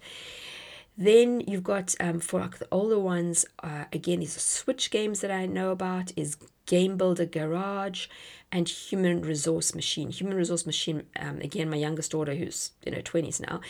Then 0.99 1.39
you've 1.47 1.63
got 1.63 1.95
um, 2.01 2.19
for 2.19 2.41
like 2.41 2.57
the 2.57 2.67
older 2.73 2.99
ones, 2.99 3.45
uh, 3.63 3.85
again, 3.93 4.19
these 4.19 4.39
Switch 4.39 4.91
games 4.91 5.21
that 5.21 5.31
I 5.31 5.45
know 5.45 5.71
about, 5.71 6.11
is 6.17 6.35
Game 6.65 6.97
Builder 6.97 7.25
Garage 7.25 8.07
and 8.51 8.67
Human 8.67 9.21
Resource 9.21 9.73
Machine. 9.73 10.11
Human 10.11 10.35
Resource 10.35 10.65
Machine, 10.65 11.03
um, 11.17 11.39
again, 11.39 11.69
my 11.69 11.77
youngest 11.77 12.11
daughter, 12.11 12.35
who's 12.35 12.71
in 12.83 12.91
her 12.93 13.01
20s 13.01 13.39
now, 13.39 13.61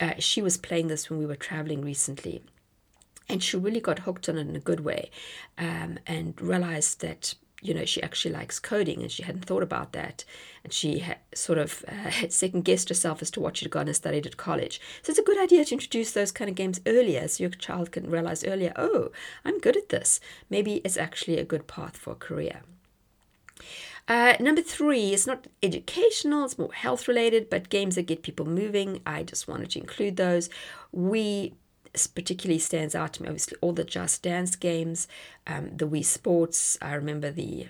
uh, 0.00 0.14
she 0.18 0.42
was 0.42 0.56
playing 0.56 0.88
this 0.88 1.08
when 1.08 1.20
we 1.20 1.24
were 1.24 1.36
traveling 1.36 1.82
recently. 1.82 2.42
And 3.28 3.44
she 3.44 3.56
really 3.56 3.80
got 3.80 4.00
hooked 4.00 4.28
on 4.28 4.36
it 4.36 4.48
in 4.48 4.56
a 4.56 4.60
good 4.60 4.80
way 4.80 5.12
um, 5.56 6.00
and 6.04 6.34
realized 6.42 7.00
that 7.02 7.34
you 7.62 7.72
know, 7.72 7.84
she 7.84 8.02
actually 8.02 8.34
likes 8.34 8.58
coding 8.58 9.00
and 9.00 9.10
she 9.10 9.22
hadn't 9.22 9.44
thought 9.44 9.62
about 9.62 9.92
that. 9.92 10.24
And 10.64 10.72
she 10.72 10.98
had 10.98 11.18
sort 11.32 11.58
of 11.58 11.84
uh, 11.88 12.10
second 12.28 12.64
guessed 12.64 12.88
herself 12.88 13.22
as 13.22 13.30
to 13.32 13.40
what 13.40 13.56
she'd 13.56 13.70
gone 13.70 13.86
and 13.86 13.96
studied 13.96 14.26
at 14.26 14.36
college. 14.36 14.80
So 15.02 15.10
it's 15.10 15.18
a 15.18 15.24
good 15.24 15.38
idea 15.38 15.64
to 15.64 15.74
introduce 15.74 16.12
those 16.12 16.32
kind 16.32 16.50
of 16.50 16.56
games 16.56 16.80
earlier 16.86 17.26
so 17.28 17.44
your 17.44 17.50
child 17.50 17.92
can 17.92 18.10
realize 18.10 18.44
earlier, 18.44 18.72
oh, 18.76 19.12
I'm 19.44 19.60
good 19.60 19.76
at 19.76 19.90
this. 19.90 20.20
Maybe 20.50 20.82
it's 20.84 20.96
actually 20.96 21.38
a 21.38 21.44
good 21.44 21.68
path 21.68 21.96
for 21.96 22.10
a 22.10 22.16
career. 22.16 22.62
Uh, 24.08 24.34
number 24.40 24.62
three 24.62 25.12
is 25.12 25.28
not 25.28 25.46
educational, 25.62 26.44
it's 26.44 26.58
more 26.58 26.72
health 26.72 27.06
related, 27.06 27.48
but 27.48 27.68
games 27.68 27.94
that 27.94 28.02
get 28.02 28.24
people 28.24 28.44
moving. 28.44 29.00
I 29.06 29.22
just 29.22 29.46
wanted 29.46 29.70
to 29.70 29.78
include 29.78 30.16
those. 30.16 30.50
We 30.90 31.54
particularly 32.14 32.58
stands 32.58 32.94
out 32.94 33.14
to 33.14 33.22
me. 33.22 33.28
Obviously, 33.28 33.58
all 33.60 33.72
the 33.72 33.84
Just 33.84 34.22
Dance 34.22 34.56
games, 34.56 35.08
um, 35.46 35.76
the 35.76 35.86
Wii 35.86 36.04
Sports. 36.04 36.78
I 36.80 36.94
remember 36.94 37.30
the 37.30 37.68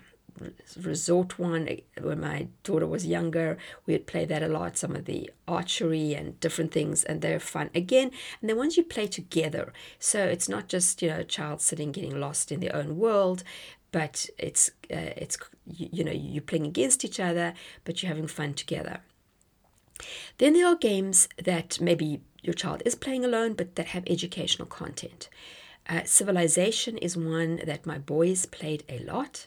resort 0.81 1.39
one 1.39 1.69
eh, 1.69 1.77
when 2.01 2.21
my 2.21 2.49
daughter 2.63 2.87
was 2.87 3.07
younger. 3.07 3.59
We 3.87 3.95
would 3.95 4.07
play 4.07 4.25
that 4.25 4.43
a 4.43 4.49
lot. 4.49 4.77
Some 4.77 4.97
of 4.97 5.05
the 5.05 5.31
archery 5.47 6.15
and 6.15 6.39
different 6.41 6.73
things, 6.73 7.05
and 7.05 7.21
they're 7.21 7.41
fun 7.41 7.71
again. 7.75 8.11
And 8.41 8.49
the 8.49 8.57
ones 8.57 8.77
you 8.77 8.85
play 8.85 9.07
together, 9.07 9.73
so 9.99 10.25
it's 10.25 10.49
not 10.49 10.69
just 10.69 11.03
you 11.03 11.09
know 11.09 11.21
a 11.21 11.25
child 11.25 11.61
sitting 11.61 11.93
getting 11.93 12.19
lost 12.19 12.53
in 12.53 12.61
their 12.61 12.75
own 12.75 12.99
world, 12.99 13.45
but 13.91 14.29
it's 14.39 14.71
uh, 14.91 15.15
it's 15.17 15.37
you, 15.67 15.89
you 15.93 16.05
know 16.05 16.13
you're 16.13 16.43
playing 16.43 16.67
against 16.67 17.05
each 17.05 17.21
other, 17.21 17.55
but 17.85 18.03
you're 18.03 18.09
having 18.09 18.29
fun 18.29 18.55
together. 18.55 19.01
Then 20.39 20.55
there 20.55 20.67
are 20.67 20.77
games 20.77 21.29
that 21.43 21.81
maybe 21.81 22.21
your 22.43 22.55
child 22.55 22.83
is 22.85 22.95
playing 22.95 23.25
alone, 23.25 23.55
but 23.55 23.77
that 23.77 23.89
have 23.89 24.05
educational 24.07 24.67
content. 24.67 25.29
Uh, 25.89 26.03
Civilization 26.05 26.97
is 26.99 27.17
one 27.17 27.61
that 27.65 27.87
my 27.87 27.99
boys 27.99 28.47
played 28.47 28.85
a 28.89 28.99
lot. 29.01 29.47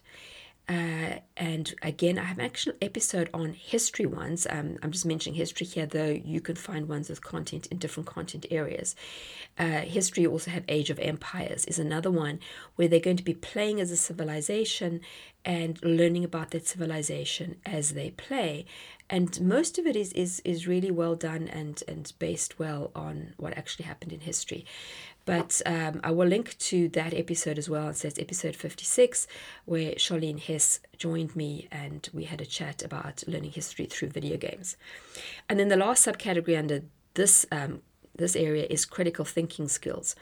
Uh, 0.68 1.20
and 1.38 1.76
again, 1.84 2.18
I 2.18 2.24
have 2.24 2.40
an 2.40 2.46
actual 2.46 2.74
episode 2.82 3.30
on 3.34 3.54
history 3.54 4.06
ones. 4.06 4.48
Um, 4.50 4.78
I'm 4.82 4.92
just 4.92 5.06
mentioning 5.06 5.38
history 5.38 5.68
here, 5.68 5.86
though 5.86 6.10
you 6.10 6.42
can 6.42 6.56
find 6.56 6.88
ones 6.88 7.10
with 7.10 7.24
content 7.24 7.68
in 7.68 7.78
different 7.78 8.08
content 8.08 8.48
areas. 8.50 8.96
Uh, 9.60 9.82
history 9.82 10.26
also 10.26 10.50
have 10.52 10.64
Age 10.68 10.90
of 10.90 11.00
Empires 11.00 11.66
is 11.66 11.78
another 11.78 12.10
one 12.10 12.40
where 12.76 12.88
they're 12.88 13.00
going 13.00 13.18
to 13.18 13.24
be 13.24 13.34
playing 13.34 13.80
as 13.80 13.92
a 13.92 13.98
civilization 13.98 15.02
and 15.44 15.82
learning 15.84 16.24
about 16.24 16.50
that 16.52 16.68
civilization 16.68 17.58
as 17.66 17.92
they 17.92 18.10
play. 18.10 18.66
And 19.08 19.40
most 19.40 19.78
of 19.78 19.86
it 19.86 19.96
is, 19.96 20.12
is, 20.14 20.42
is 20.44 20.68
really 20.68 20.90
well 20.90 21.16
done 21.16 21.48
and, 21.48 21.82
and 21.88 22.12
based 22.18 22.58
well 22.58 22.92
on 22.96 23.34
what 23.38 23.56
actually 23.56 23.86
happened 23.86 24.12
in 24.12 24.22
history. 24.22 24.66
But 25.26 25.62
um, 25.66 26.00
I 26.04 26.12
will 26.12 26.28
link 26.28 26.58
to 26.60 26.88
that 26.90 27.14
episode 27.14 27.58
as 27.58 27.70
well. 27.70 27.90
It 27.90 27.98
says 27.98 28.20
episode 28.20 28.56
56, 28.56 29.28
where 29.66 29.94
Charlene 29.94 30.40
Hess 30.40 30.80
joined 30.98 31.36
me 31.36 31.68
and 31.72 32.08
we 32.14 32.26
had 32.26 32.42
a 32.42 32.46
chat 32.46 32.84
about 32.84 33.24
learning 33.28 33.52
history 33.52 33.86
through 33.86 34.10
video 34.10 34.38
games. 34.38 34.78
And 35.50 35.60
then 35.60 35.70
the 35.70 35.78
last 35.78 36.06
subcategory 36.06 36.58
under 36.58 36.84
this 37.16 37.46
um, 37.52 37.82
this 38.18 38.36
area 38.36 38.66
is 38.70 38.86
critical 38.86 39.26
thinking 39.26 39.68
skills. 39.68 40.16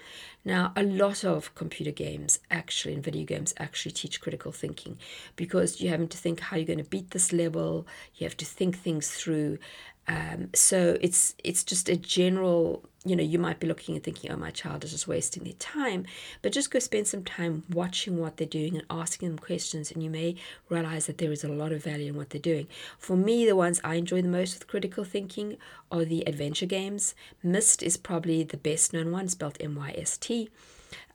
Now, 0.44 0.74
a 0.76 0.84
lot 0.84 1.24
of 1.24 1.54
computer 1.56 1.92
games 1.92 2.40
actually 2.50 2.96
and 2.96 3.04
video 3.04 3.24
games 3.24 3.54
actually 3.58 3.92
teach 3.92 4.20
critical 4.20 4.52
thinking 4.52 4.98
because 5.36 5.80
you're 5.80 5.92
having 5.92 6.08
to 6.10 6.18
think 6.18 6.40
how 6.40 6.58
you're 6.58 6.66
going 6.66 6.84
to 6.84 6.90
beat 6.90 7.12
this 7.12 7.32
level, 7.32 7.86
you 8.16 8.26
have 8.26 8.38
to 8.38 8.46
think 8.46 8.78
things 8.78 9.12
through. 9.12 9.60
Um, 10.08 10.50
so 10.54 10.98
it's 11.02 11.36
it's 11.44 11.64
just 11.64 11.90
a 11.90 11.96
general 11.96 12.84
you 13.06 13.16
know, 13.16 13.24
you 13.24 13.38
might 13.38 13.60
be 13.60 13.68
looking 13.68 13.96
and 13.96 14.04
thinking, 14.04 14.32
oh, 14.32 14.38
my 14.38 14.52
child 14.52 14.84
is 14.84 14.92
just 14.92 15.08
wasting 15.08 15.44
their 15.44 15.54
time. 15.54 16.06
But 16.42 16.54
just 16.54 16.72
go 16.72 16.80
spend 16.80 17.08
some 17.08 17.24
time 17.24 17.64
watching 17.70 18.18
what 18.18 18.38
they're 18.38 18.48
doing 18.48 18.76
and 18.76 18.86
asking 18.90 19.28
them 19.28 19.40
questions, 19.40 19.92
and 19.92 20.02
you 20.02 20.10
may 20.10 20.36
realize 20.70 21.08
that 21.08 21.18
there 21.18 21.32
is 21.32 21.44
a 21.44 21.50
lot 21.50 21.72
of 21.72 21.84
value 21.84 22.10
in 22.10 22.16
what 22.16 22.30
they're 22.30 22.40
doing. 22.40 22.68
For 22.98 23.18
me, 23.18 23.46
the 23.46 23.56
ones 23.56 23.82
I 23.84 23.96
enjoy 23.96 24.22
the 24.22 24.30
most 24.30 24.54
with 24.54 24.68
critical 24.68 25.04
thinking 25.04 25.58
are 25.92 26.06
the 26.06 26.26
adventure 26.28 26.66
games. 26.66 27.14
Myst 27.44 27.84
is 27.84 27.98
probably 27.98 28.44
the 28.44 28.58
best 28.58 28.94
known 28.94 29.12
one, 29.12 29.28
spelled 29.28 29.58
M 29.60 29.76
Y 29.76 29.94
S 29.98 30.18
T. 30.18 30.50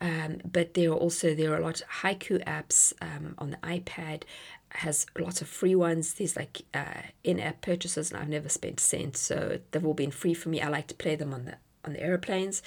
Um, 0.00 0.38
but 0.44 0.74
there 0.74 0.90
are 0.90 0.94
also 0.94 1.34
there 1.34 1.52
are 1.52 1.58
a 1.58 1.64
lot 1.64 1.80
of 1.80 1.88
haiku 2.02 2.44
apps 2.44 2.92
um, 3.00 3.34
on 3.38 3.50
the 3.50 3.56
iPad 3.58 4.24
has 4.70 5.06
lots 5.18 5.40
of 5.40 5.48
free 5.48 5.74
ones. 5.74 6.14
There's 6.14 6.36
like 6.36 6.62
uh, 6.74 7.02
in-app 7.24 7.60
purchases, 7.60 8.10
and 8.10 8.20
I've 8.20 8.28
never 8.28 8.48
spent 8.48 8.80
a 8.80 8.82
cent, 8.82 9.16
so 9.16 9.58
they've 9.70 9.84
all 9.84 9.94
been 9.94 10.10
free 10.10 10.34
for 10.34 10.48
me. 10.48 10.60
I 10.60 10.68
like 10.68 10.86
to 10.88 10.94
play 10.94 11.16
them 11.16 11.32
on 11.32 11.44
the 11.46 11.54
on 11.84 11.92
the 11.92 12.02
airplanes. 12.02 12.62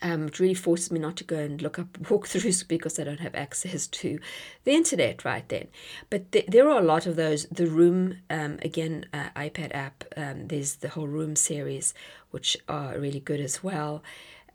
Um, 0.00 0.28
it 0.28 0.40
really 0.40 0.54
forces 0.54 0.90
me 0.90 0.98
not 0.98 1.16
to 1.18 1.24
go 1.24 1.36
and 1.36 1.60
look 1.60 1.78
up 1.78 1.92
walkthroughs 2.04 2.66
because 2.66 2.98
I 2.98 3.04
don't 3.04 3.20
have 3.20 3.34
access 3.34 3.86
to 3.86 4.18
the 4.64 4.72
internet 4.72 5.24
right 5.24 5.46
then. 5.48 5.68
But 6.10 6.32
th- 6.32 6.46
there 6.46 6.68
are 6.70 6.78
a 6.78 6.84
lot 6.84 7.06
of 7.06 7.16
those. 7.16 7.46
The 7.46 7.66
Room, 7.66 8.18
um, 8.30 8.58
again, 8.62 9.06
uh, 9.12 9.28
iPad 9.36 9.74
app, 9.74 10.04
um, 10.16 10.48
there's 10.48 10.76
the 10.76 10.90
whole 10.90 11.06
Room 11.06 11.36
series, 11.36 11.94
which 12.30 12.56
are 12.68 12.98
really 12.98 13.20
good 13.20 13.40
as 13.40 13.62
well 13.62 14.02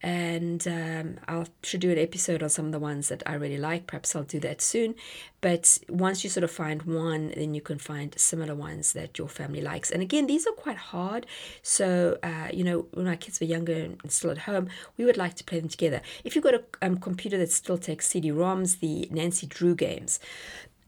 and 0.02 0.66
um, 0.68 1.18
I 1.28 1.46
should 1.64 1.82
do 1.82 1.92
an 1.92 1.98
episode 1.98 2.42
on 2.42 2.50
some 2.50 2.68
of 2.68 2.72
the 2.72 2.80
ones 2.80 3.10
that 3.10 3.22
I 3.26 3.34
really 3.34 3.58
like. 3.58 3.88
Perhaps 3.88 4.16
I'll 4.16 4.24
do 4.24 4.40
that 4.40 4.62
soon. 4.62 4.96
But 5.42 5.80
once 5.90 6.24
you 6.24 6.30
sort 6.30 6.44
of 6.44 6.52
find 6.52 6.84
one, 6.84 7.34
then 7.36 7.54
you 7.54 7.62
can 7.62 7.80
find 7.80 8.18
similar 8.18 8.56
ones 8.56 8.94
that 8.94 9.18
your 9.18 9.28
family 9.28 9.62
likes. 9.62 9.92
And 9.92 10.02
again, 10.02 10.28
these 10.28 10.48
are 10.48 10.54
quite 10.54 10.78
hard. 10.78 11.26
So, 11.62 12.18
uh, 12.24 12.48
you 12.54 12.64
know, 12.64 12.88
when 12.94 13.06
my 13.06 13.18
kids 13.18 13.40
were 13.40 13.48
younger 13.48 13.74
and 13.74 14.12
still 14.12 14.32
at 14.32 14.40
home, 14.40 14.70
we 14.98 15.04
would 15.06 15.18
like 15.18 15.36
to 15.36 15.44
play 15.44 15.60
them 15.60 15.70
together. 15.70 16.02
If 16.24 16.36
you've 16.36 16.44
got 16.44 16.56
a 16.56 16.64
um, 16.82 16.98
computer 16.98 17.38
that 17.38 17.52
still 17.52 17.78
takes 17.78 18.08
CD-ROMs, 18.08 18.80
the 18.80 19.08
Nancy 19.12 19.48
Drew 19.48 19.76
games. 19.76 20.20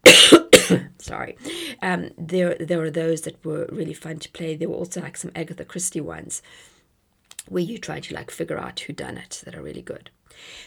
sorry 0.98 1.38
um, 1.84 2.10
there 2.18 2.56
there 2.56 2.82
are 2.82 2.90
those 2.90 3.22
that 3.22 3.44
were 3.46 3.68
really 3.72 3.94
fun 3.94 4.18
to 4.18 4.32
play 4.32 4.56
there 4.56 4.68
were 4.68 4.76
also 4.76 5.00
like 5.00 5.16
some 5.16 5.32
agatha 5.36 5.64
christie 5.64 6.02
ones 6.02 6.42
where 7.48 7.64
you 7.64 7.78
try 7.78 8.00
to 8.00 8.14
like 8.14 8.32
figure 8.32 8.58
out 8.58 8.80
who 8.82 8.94
done 8.94 9.18
it 9.18 9.42
that 9.46 9.56
are 9.56 9.62
really 9.62 9.82
good. 9.82 10.10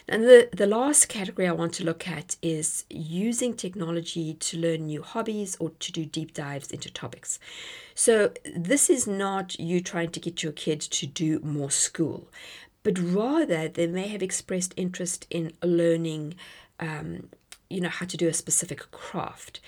And 0.07 0.25
the, 0.25 0.49
the 0.53 0.67
last 0.67 1.09
category 1.09 1.49
I 1.49 1.53
want 1.53 1.73
to 1.75 1.85
look 1.85 2.07
at 2.07 2.37
is 2.43 2.85
using 2.91 3.55
technology 3.55 4.35
to 4.35 4.59
learn 4.59 4.87
new 4.87 5.03
hobbies 5.03 5.57
or 5.59 5.71
to 5.71 5.93
do 5.93 6.05
deep 6.05 6.35
dives 6.35 6.71
into 6.71 6.93
topics. 6.93 7.39
So, 7.95 8.33
this 8.55 8.91
is 8.91 9.07
not 9.07 9.59
you 9.59 9.81
trying 9.81 10.11
to 10.11 10.21
get 10.21 10.43
your 10.43 10.53
kid 10.53 10.81
to 10.81 11.07
do 11.07 11.41
more 11.41 11.71
school, 11.71 12.29
but 12.83 12.99
rather 12.99 13.69
they 13.69 13.87
may 13.87 14.09
have 14.09 14.23
expressed 14.23 14.75
interest 14.77 15.27
in 15.31 15.53
learning. 15.63 16.35
Um, 16.81 17.29
you 17.71 17.81
know 17.81 17.89
how 17.89 18.07
to 18.07 18.17
do 18.17 18.29
a 18.29 18.33
specific 18.33 18.91
craft 18.91 19.59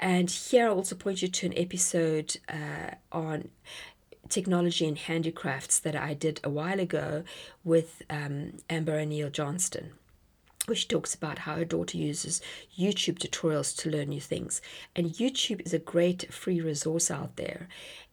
and 0.00 0.30
here 0.30 0.66
i'll 0.66 0.76
also 0.76 0.96
point 0.96 1.20
you 1.22 1.28
to 1.28 1.46
an 1.46 1.52
episode 1.56 2.36
uh, 2.48 2.94
on 3.12 3.50
technology 4.32 4.86
and 4.86 4.98
handicrafts 4.98 5.78
that 5.78 5.94
I 5.94 6.14
did 6.14 6.40
a 6.42 6.50
while 6.50 6.80
ago 6.80 7.22
with 7.62 8.02
um, 8.10 8.54
Amber 8.68 8.98
O'Neill 8.98 9.30
Johnston 9.30 9.92
which 10.66 10.86
talks 10.86 11.14
about 11.14 11.40
how 11.40 11.56
her 11.56 11.64
daughter 11.64 11.96
uses 11.96 12.40
YouTube 12.78 13.18
tutorials 13.18 13.76
to 13.78 13.90
learn 13.90 14.10
new 14.10 14.20
things. 14.20 14.62
And 14.94 15.08
YouTube 15.08 15.60
is 15.66 15.74
a 15.74 15.78
great 15.78 16.32
free 16.32 16.60
resource 16.60 17.10
out 17.10 17.36
there. 17.36 17.68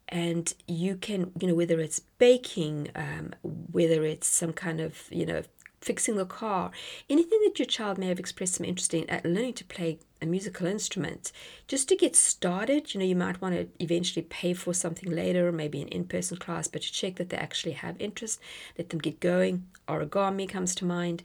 And 0.07 0.51
you 0.67 0.95
can, 0.95 1.31
you 1.39 1.47
know, 1.47 1.53
whether 1.53 1.79
it's 1.79 1.99
baking, 1.99 2.89
um, 2.95 3.35
whether 3.43 4.03
it's 4.03 4.27
some 4.27 4.53
kind 4.53 4.79
of, 4.79 5.03
you 5.11 5.25
know, 5.25 5.43
fixing 5.79 6.15
the 6.15 6.25
car, 6.25 6.71
anything 7.09 7.39
that 7.43 7.59
your 7.59 7.67
child 7.67 7.97
may 7.99 8.07
have 8.07 8.19
expressed 8.19 8.55
some 8.55 8.65
interest 8.65 8.93
in 8.93 9.05
learning 9.23 9.53
to 9.53 9.65
play 9.65 9.99
a 10.21 10.25
musical 10.25 10.67
instrument, 10.67 11.31
just 11.67 11.87
to 11.89 11.95
get 11.95 12.15
started, 12.15 12.93
you 12.93 12.99
know, 12.99 13.05
you 13.05 13.15
might 13.15 13.41
want 13.41 13.55
to 13.55 13.67
eventually 13.83 14.23
pay 14.23 14.53
for 14.53 14.73
something 14.73 15.09
later, 15.09 15.51
maybe 15.51 15.81
an 15.81 15.87
in 15.89 16.05
person 16.05 16.37
class, 16.37 16.67
but 16.67 16.81
to 16.81 16.91
check 16.91 17.15
that 17.15 17.29
they 17.29 17.37
actually 17.37 17.71
have 17.71 17.95
interest, 17.99 18.39
let 18.77 18.89
them 18.89 18.99
get 18.99 19.19
going. 19.19 19.65
Origami 19.87 20.47
comes 20.47 20.75
to 20.75 20.85
mind. 20.85 21.23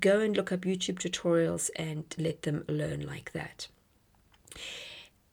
Go 0.00 0.20
and 0.20 0.36
look 0.36 0.52
up 0.52 0.60
YouTube 0.60 0.98
tutorials 0.98 1.70
and 1.76 2.04
let 2.18 2.42
them 2.42 2.64
learn 2.68 3.06
like 3.06 3.32
that. 3.32 3.68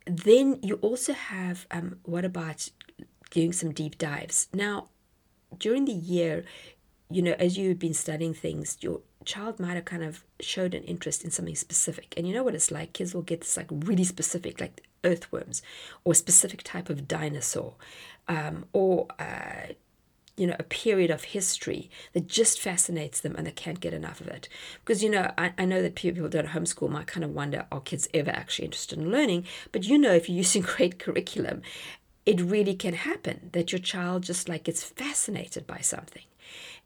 Then 0.05 0.59
you 0.61 0.75
also 0.75 1.13
have 1.13 1.65
um, 1.71 1.99
what 2.03 2.25
about 2.25 2.69
doing 3.31 3.53
some 3.53 3.71
deep 3.71 3.97
dives? 3.97 4.47
Now, 4.53 4.89
during 5.57 5.85
the 5.85 5.93
year, 5.93 6.43
you 7.09 7.21
know, 7.21 7.33
as 7.33 7.57
you've 7.57 7.79
been 7.79 7.93
studying 7.93 8.33
things, 8.33 8.77
your 8.81 9.01
child 9.25 9.59
might 9.59 9.75
have 9.75 9.85
kind 9.85 10.03
of 10.03 10.23
showed 10.39 10.73
an 10.73 10.83
interest 10.83 11.23
in 11.23 11.31
something 11.31 11.55
specific. 11.55 12.13
And 12.17 12.27
you 12.27 12.33
know 12.33 12.43
what 12.43 12.55
it's 12.55 12.71
like? 12.71 12.93
Kids 12.93 13.13
will 13.13 13.21
get 13.21 13.41
this 13.41 13.57
like 13.57 13.67
really 13.69 14.03
specific, 14.03 14.59
like 14.59 14.81
earthworms, 15.03 15.61
or 16.03 16.13
a 16.13 16.15
specific 16.15 16.63
type 16.63 16.89
of 16.89 17.07
dinosaur, 17.07 17.75
um, 18.27 18.65
or 18.73 19.07
uh, 19.19 19.73
you 20.35 20.47
know, 20.47 20.55
a 20.57 20.63
period 20.63 21.11
of 21.11 21.25
history 21.25 21.91
that 22.13 22.27
just 22.27 22.59
fascinates 22.59 23.21
them 23.21 23.35
and 23.35 23.45
they 23.45 23.51
can't 23.51 23.79
get 23.79 23.93
enough 23.93 24.19
of 24.19 24.27
it. 24.27 24.49
Because, 24.79 25.03
you 25.03 25.09
know, 25.09 25.31
I, 25.37 25.53
I 25.57 25.65
know 25.65 25.81
that 25.81 25.95
people 25.95 26.27
don't 26.27 26.47
homeschool 26.47 26.89
might 26.89 27.05
kind 27.05 27.23
of 27.23 27.31
wonder, 27.31 27.67
are 27.71 27.81
kids 27.81 28.07
ever 28.13 28.31
actually 28.31 28.65
interested 28.65 28.97
in 28.97 29.11
learning? 29.11 29.45
But 29.71 29.85
you 29.85 29.97
know, 29.97 30.11
if 30.11 30.27
you're 30.27 30.37
using 30.37 30.61
great 30.77 30.97
curriculum, 30.97 31.61
it 32.25 32.41
really 32.41 32.75
can 32.75 32.93
happen 32.93 33.49
that 33.53 33.71
your 33.71 33.79
child 33.79 34.23
just 34.23 34.47
like 34.47 34.63
gets 34.63 34.83
fascinated 34.83 35.67
by 35.67 35.79
something. 35.79 36.23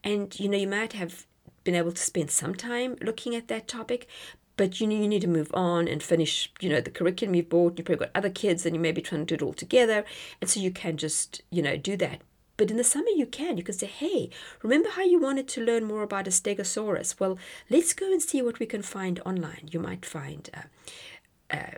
And 0.03 0.37
you 0.39 0.49
know, 0.49 0.57
you 0.57 0.67
might 0.67 0.93
have 0.93 1.25
been 1.63 1.75
able 1.75 1.91
to 1.91 2.01
spend 2.01 2.31
some 2.31 2.55
time 2.55 2.95
looking 3.01 3.35
at 3.35 3.47
that 3.49 3.67
topic, 3.67 4.07
but 4.55 4.79
you, 4.79 4.87
know 4.87 4.95
you 4.95 5.07
need 5.07 5.21
to 5.21 5.27
move 5.27 5.51
on 5.53 5.87
and 5.87 6.01
finish, 6.01 6.51
you 6.59 6.69
know, 6.69 6.81
the 6.81 6.89
curriculum 6.89 7.35
you've 7.35 7.49
bought. 7.49 7.77
You've 7.77 7.85
probably 7.85 8.05
got 8.05 8.15
other 8.15 8.29
kids 8.29 8.65
and 8.65 8.75
you 8.75 8.81
may 8.81 8.91
be 8.91 9.01
trying 9.01 9.25
to 9.25 9.37
do 9.37 9.43
it 9.43 9.45
all 9.45 9.53
together. 9.53 10.03
And 10.41 10.49
so 10.49 10.59
you 10.59 10.71
can 10.71 10.97
just, 10.97 11.41
you 11.51 11.61
know, 11.61 11.77
do 11.77 11.95
that. 11.97 12.21
But 12.57 12.71
in 12.71 12.77
the 12.77 12.83
summer, 12.83 13.09
you 13.15 13.27
can. 13.27 13.55
You 13.57 13.63
can 13.63 13.75
say, 13.75 13.85
hey, 13.85 14.31
remember 14.63 14.89
how 14.89 15.03
you 15.03 15.19
wanted 15.19 15.47
to 15.49 15.63
learn 15.63 15.83
more 15.83 16.01
about 16.01 16.27
a 16.27 16.31
stegosaurus? 16.31 17.19
Well, 17.19 17.37
let's 17.69 17.93
go 17.93 18.11
and 18.11 18.21
see 18.21 18.41
what 18.41 18.57
we 18.57 18.65
can 18.65 18.81
find 18.81 19.19
online. 19.25 19.69
You 19.71 19.79
might 19.79 20.05
find, 20.05 20.49
uh, 20.55 21.55
uh, 21.55 21.77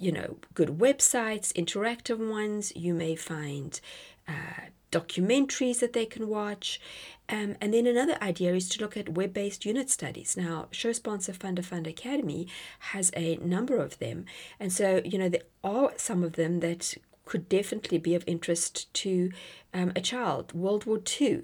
you 0.00 0.12
know, 0.12 0.36
good 0.54 0.78
websites, 0.78 1.52
interactive 1.52 2.18
ones. 2.18 2.72
You 2.74 2.94
may 2.94 3.14
find 3.16 3.80
uh, 4.26 4.68
documentaries 4.90 5.80
that 5.80 5.92
they 5.92 6.06
can 6.06 6.28
watch. 6.28 6.80
Um, 7.28 7.56
and 7.60 7.74
then 7.74 7.86
another 7.86 8.16
idea 8.22 8.54
is 8.54 8.68
to 8.70 8.80
look 8.80 8.96
at 8.96 9.10
web 9.10 9.34
based 9.34 9.66
unit 9.66 9.90
studies. 9.90 10.36
Now, 10.36 10.68
show 10.70 10.92
sponsor 10.92 11.32
Funda 11.32 11.62
Funda 11.62 11.90
Academy 11.90 12.48
has 12.80 13.10
a 13.14 13.36
number 13.36 13.76
of 13.76 13.98
them. 13.98 14.24
And 14.58 14.72
so, 14.72 15.02
you 15.04 15.18
know, 15.18 15.28
there 15.28 15.42
are 15.62 15.92
some 15.96 16.22
of 16.22 16.32
them 16.32 16.60
that 16.60 16.94
could 17.26 17.48
definitely 17.48 17.98
be 17.98 18.14
of 18.14 18.24
interest 18.26 18.92
to 18.94 19.30
um, 19.74 19.92
a 19.94 20.00
child. 20.00 20.54
World 20.54 20.86
War 20.86 21.00
II, 21.20 21.42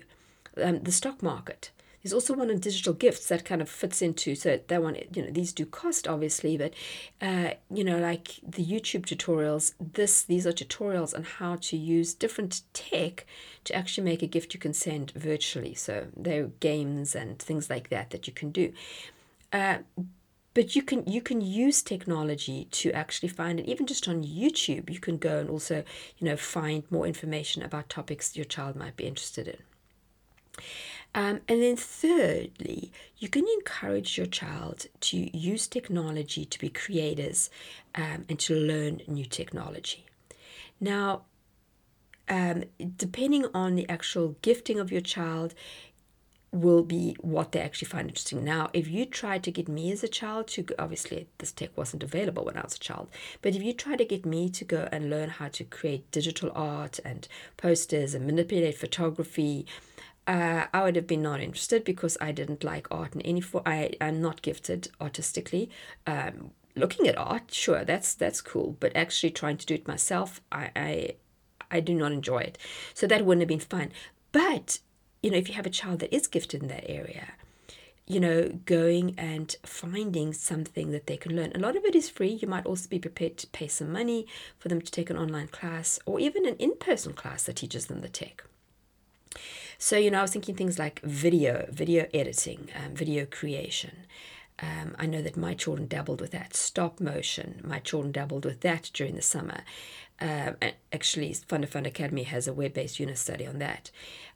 um, 0.62 0.82
the 0.82 0.92
stock 0.92 1.22
market. 1.22 1.70
There's 2.04 2.12
also 2.12 2.34
one 2.34 2.50
on 2.50 2.58
digital 2.58 2.92
gifts 2.92 3.28
that 3.28 3.46
kind 3.46 3.62
of 3.62 3.68
fits 3.68 4.02
into. 4.02 4.34
So 4.34 4.60
that 4.68 4.82
one, 4.82 4.96
you 5.14 5.22
know, 5.22 5.30
these 5.30 5.54
do 5.54 5.64
cost 5.64 6.06
obviously, 6.06 6.58
but 6.58 6.74
uh, 7.22 7.52
you 7.72 7.82
know, 7.82 7.98
like 7.98 8.40
the 8.46 8.62
YouTube 8.62 9.06
tutorials. 9.06 9.72
This 9.80 10.22
these 10.22 10.46
are 10.46 10.52
tutorials 10.52 11.14
on 11.14 11.24
how 11.24 11.56
to 11.56 11.78
use 11.78 12.12
different 12.12 12.60
tech 12.74 13.24
to 13.64 13.74
actually 13.74 14.04
make 14.04 14.22
a 14.22 14.26
gift 14.26 14.52
you 14.52 14.60
can 14.60 14.74
send 14.74 15.12
virtually. 15.12 15.74
So 15.74 16.08
there 16.14 16.44
are 16.44 16.48
games 16.60 17.14
and 17.14 17.38
things 17.38 17.70
like 17.70 17.88
that 17.88 18.10
that 18.10 18.26
you 18.26 18.34
can 18.34 18.50
do. 18.50 18.74
Uh, 19.50 19.78
but 20.52 20.76
you 20.76 20.82
can 20.82 21.06
you 21.06 21.22
can 21.22 21.40
use 21.40 21.82
technology 21.82 22.66
to 22.70 22.92
actually 22.92 23.30
find 23.30 23.58
it 23.58 23.66
even 23.66 23.86
just 23.86 24.08
on 24.08 24.22
youtube 24.22 24.88
you 24.88 25.00
can 25.00 25.18
go 25.18 25.38
and 25.38 25.50
also 25.50 25.82
you 26.18 26.28
know 26.28 26.36
find 26.36 26.84
more 26.90 27.06
information 27.06 27.62
about 27.62 27.88
topics 27.88 28.36
your 28.36 28.44
child 28.44 28.76
might 28.76 28.96
be 28.96 29.04
interested 29.06 29.48
in 29.48 29.56
Um, 31.14 31.40
and 31.46 31.62
then, 31.62 31.76
thirdly, 31.76 32.90
you 33.18 33.28
can 33.28 33.46
encourage 33.58 34.18
your 34.18 34.26
child 34.26 34.86
to 35.00 35.36
use 35.36 35.68
technology 35.68 36.44
to 36.44 36.58
be 36.58 36.68
creators 36.68 37.50
um, 37.94 38.24
and 38.28 38.38
to 38.40 38.54
learn 38.54 39.00
new 39.06 39.24
technology. 39.24 40.06
Now, 40.80 41.22
um, 42.28 42.64
depending 42.96 43.46
on 43.54 43.76
the 43.76 43.88
actual 43.88 44.36
gifting 44.42 44.80
of 44.80 44.90
your 44.90 45.02
child, 45.02 45.54
will 46.54 46.84
be 46.84 47.16
what 47.20 47.50
they 47.52 47.60
actually 47.60 47.88
find 47.88 48.08
interesting. 48.08 48.44
Now, 48.44 48.70
if 48.72 48.88
you 48.88 49.06
try 49.06 49.38
to 49.38 49.50
get 49.50 49.68
me 49.68 49.90
as 49.90 50.04
a 50.04 50.08
child 50.08 50.46
to 50.48 50.64
obviously 50.78 51.26
this 51.38 51.50
tech 51.50 51.76
wasn't 51.76 52.04
available 52.04 52.44
when 52.44 52.56
I 52.56 52.62
was 52.62 52.76
a 52.76 52.78
child, 52.78 53.08
but 53.42 53.56
if 53.56 53.62
you 53.62 53.72
try 53.72 53.96
to 53.96 54.04
get 54.04 54.24
me 54.24 54.48
to 54.50 54.64
go 54.64 54.88
and 54.92 55.10
learn 55.10 55.30
how 55.30 55.48
to 55.48 55.64
create 55.64 56.10
digital 56.12 56.52
art 56.54 57.00
and 57.04 57.26
posters 57.56 58.14
and 58.14 58.24
manipulate 58.24 58.78
photography, 58.78 59.66
uh, 60.26 60.66
I 60.72 60.82
would 60.82 60.96
have 60.96 61.06
been 61.06 61.22
not 61.22 61.40
interested 61.40 61.84
because 61.84 62.16
I 62.20 62.32
didn't 62.32 62.64
like 62.64 62.86
art 62.90 63.14
in 63.14 63.20
any 63.22 63.40
form. 63.40 63.64
I 63.66 63.92
am 64.00 64.20
not 64.20 64.42
gifted 64.42 64.88
artistically. 65.00 65.70
Um, 66.06 66.50
looking 66.74 67.06
at 67.06 67.18
art, 67.18 67.52
sure, 67.52 67.84
that's 67.84 68.14
that's 68.14 68.40
cool, 68.40 68.76
but 68.80 68.96
actually 68.96 69.30
trying 69.30 69.58
to 69.58 69.66
do 69.66 69.74
it 69.74 69.88
myself, 69.88 70.40
I, 70.50 70.70
I 70.74 71.10
I 71.70 71.80
do 71.80 71.94
not 71.94 72.12
enjoy 72.12 72.38
it. 72.38 72.58
So 72.94 73.06
that 73.06 73.24
wouldn't 73.24 73.42
have 73.42 73.48
been 73.48 73.60
fun. 73.60 73.92
But 74.32 74.78
you 75.22 75.30
know, 75.30 75.38
if 75.38 75.48
you 75.48 75.54
have 75.54 75.66
a 75.66 75.70
child 75.70 76.00
that 76.00 76.14
is 76.14 76.26
gifted 76.26 76.62
in 76.62 76.68
that 76.68 76.88
area, 76.90 77.32
you 78.06 78.20
know, 78.20 78.60
going 78.66 79.14
and 79.16 79.56
finding 79.62 80.32
something 80.32 80.90
that 80.90 81.06
they 81.06 81.16
can 81.16 81.34
learn. 81.34 81.52
A 81.54 81.58
lot 81.58 81.76
of 81.76 81.84
it 81.84 81.94
is 81.94 82.10
free. 82.10 82.32
You 82.32 82.48
might 82.48 82.66
also 82.66 82.88
be 82.88 82.98
prepared 82.98 83.38
to 83.38 83.46
pay 83.46 83.66
some 83.66 83.90
money 83.90 84.26
for 84.58 84.68
them 84.68 84.82
to 84.82 84.92
take 84.92 85.08
an 85.08 85.16
online 85.16 85.48
class 85.48 85.98
or 86.04 86.20
even 86.20 86.46
an 86.46 86.56
in 86.56 86.76
person 86.76 87.14
class 87.14 87.44
that 87.44 87.56
teaches 87.56 87.86
them 87.86 88.00
the 88.00 88.08
tech. 88.08 88.44
So, 89.78 89.96
you 89.96 90.10
know, 90.10 90.20
I 90.20 90.22
was 90.22 90.32
thinking 90.32 90.54
things 90.54 90.78
like 90.78 91.00
video, 91.00 91.66
video 91.70 92.06
editing, 92.14 92.68
um, 92.74 92.94
video 92.94 93.26
creation. 93.26 94.06
Um, 94.60 94.94
I 94.98 95.06
know 95.06 95.20
that 95.20 95.36
my 95.36 95.54
children 95.54 95.88
dabbled 95.88 96.20
with 96.20 96.30
that. 96.30 96.54
Stop 96.54 97.00
motion, 97.00 97.60
my 97.64 97.80
children 97.80 98.12
dabbled 98.12 98.44
with 98.44 98.60
that 98.60 98.90
during 98.94 99.16
the 99.16 99.22
summer. 99.22 99.62
Uh, 100.20 100.52
actually, 100.92 101.32
Funda 101.32 101.66
Fund 101.66 101.86
Academy 101.88 102.22
has 102.22 102.46
a 102.46 102.52
web 102.52 102.72
based 102.72 103.00
unit 103.00 103.18
study 103.18 103.46
on 103.46 103.58
that. 103.58 103.90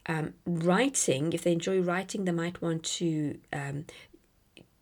Um, 0.07 0.35
writing, 0.45 1.33
if 1.33 1.45
they 1.45 1.52
enjoy 1.52 1.80
writing, 1.80 2.25
they 2.25 2.33
might 2.33 2.61
want 2.61 2.83
to, 2.85 3.38
um, 3.52 3.85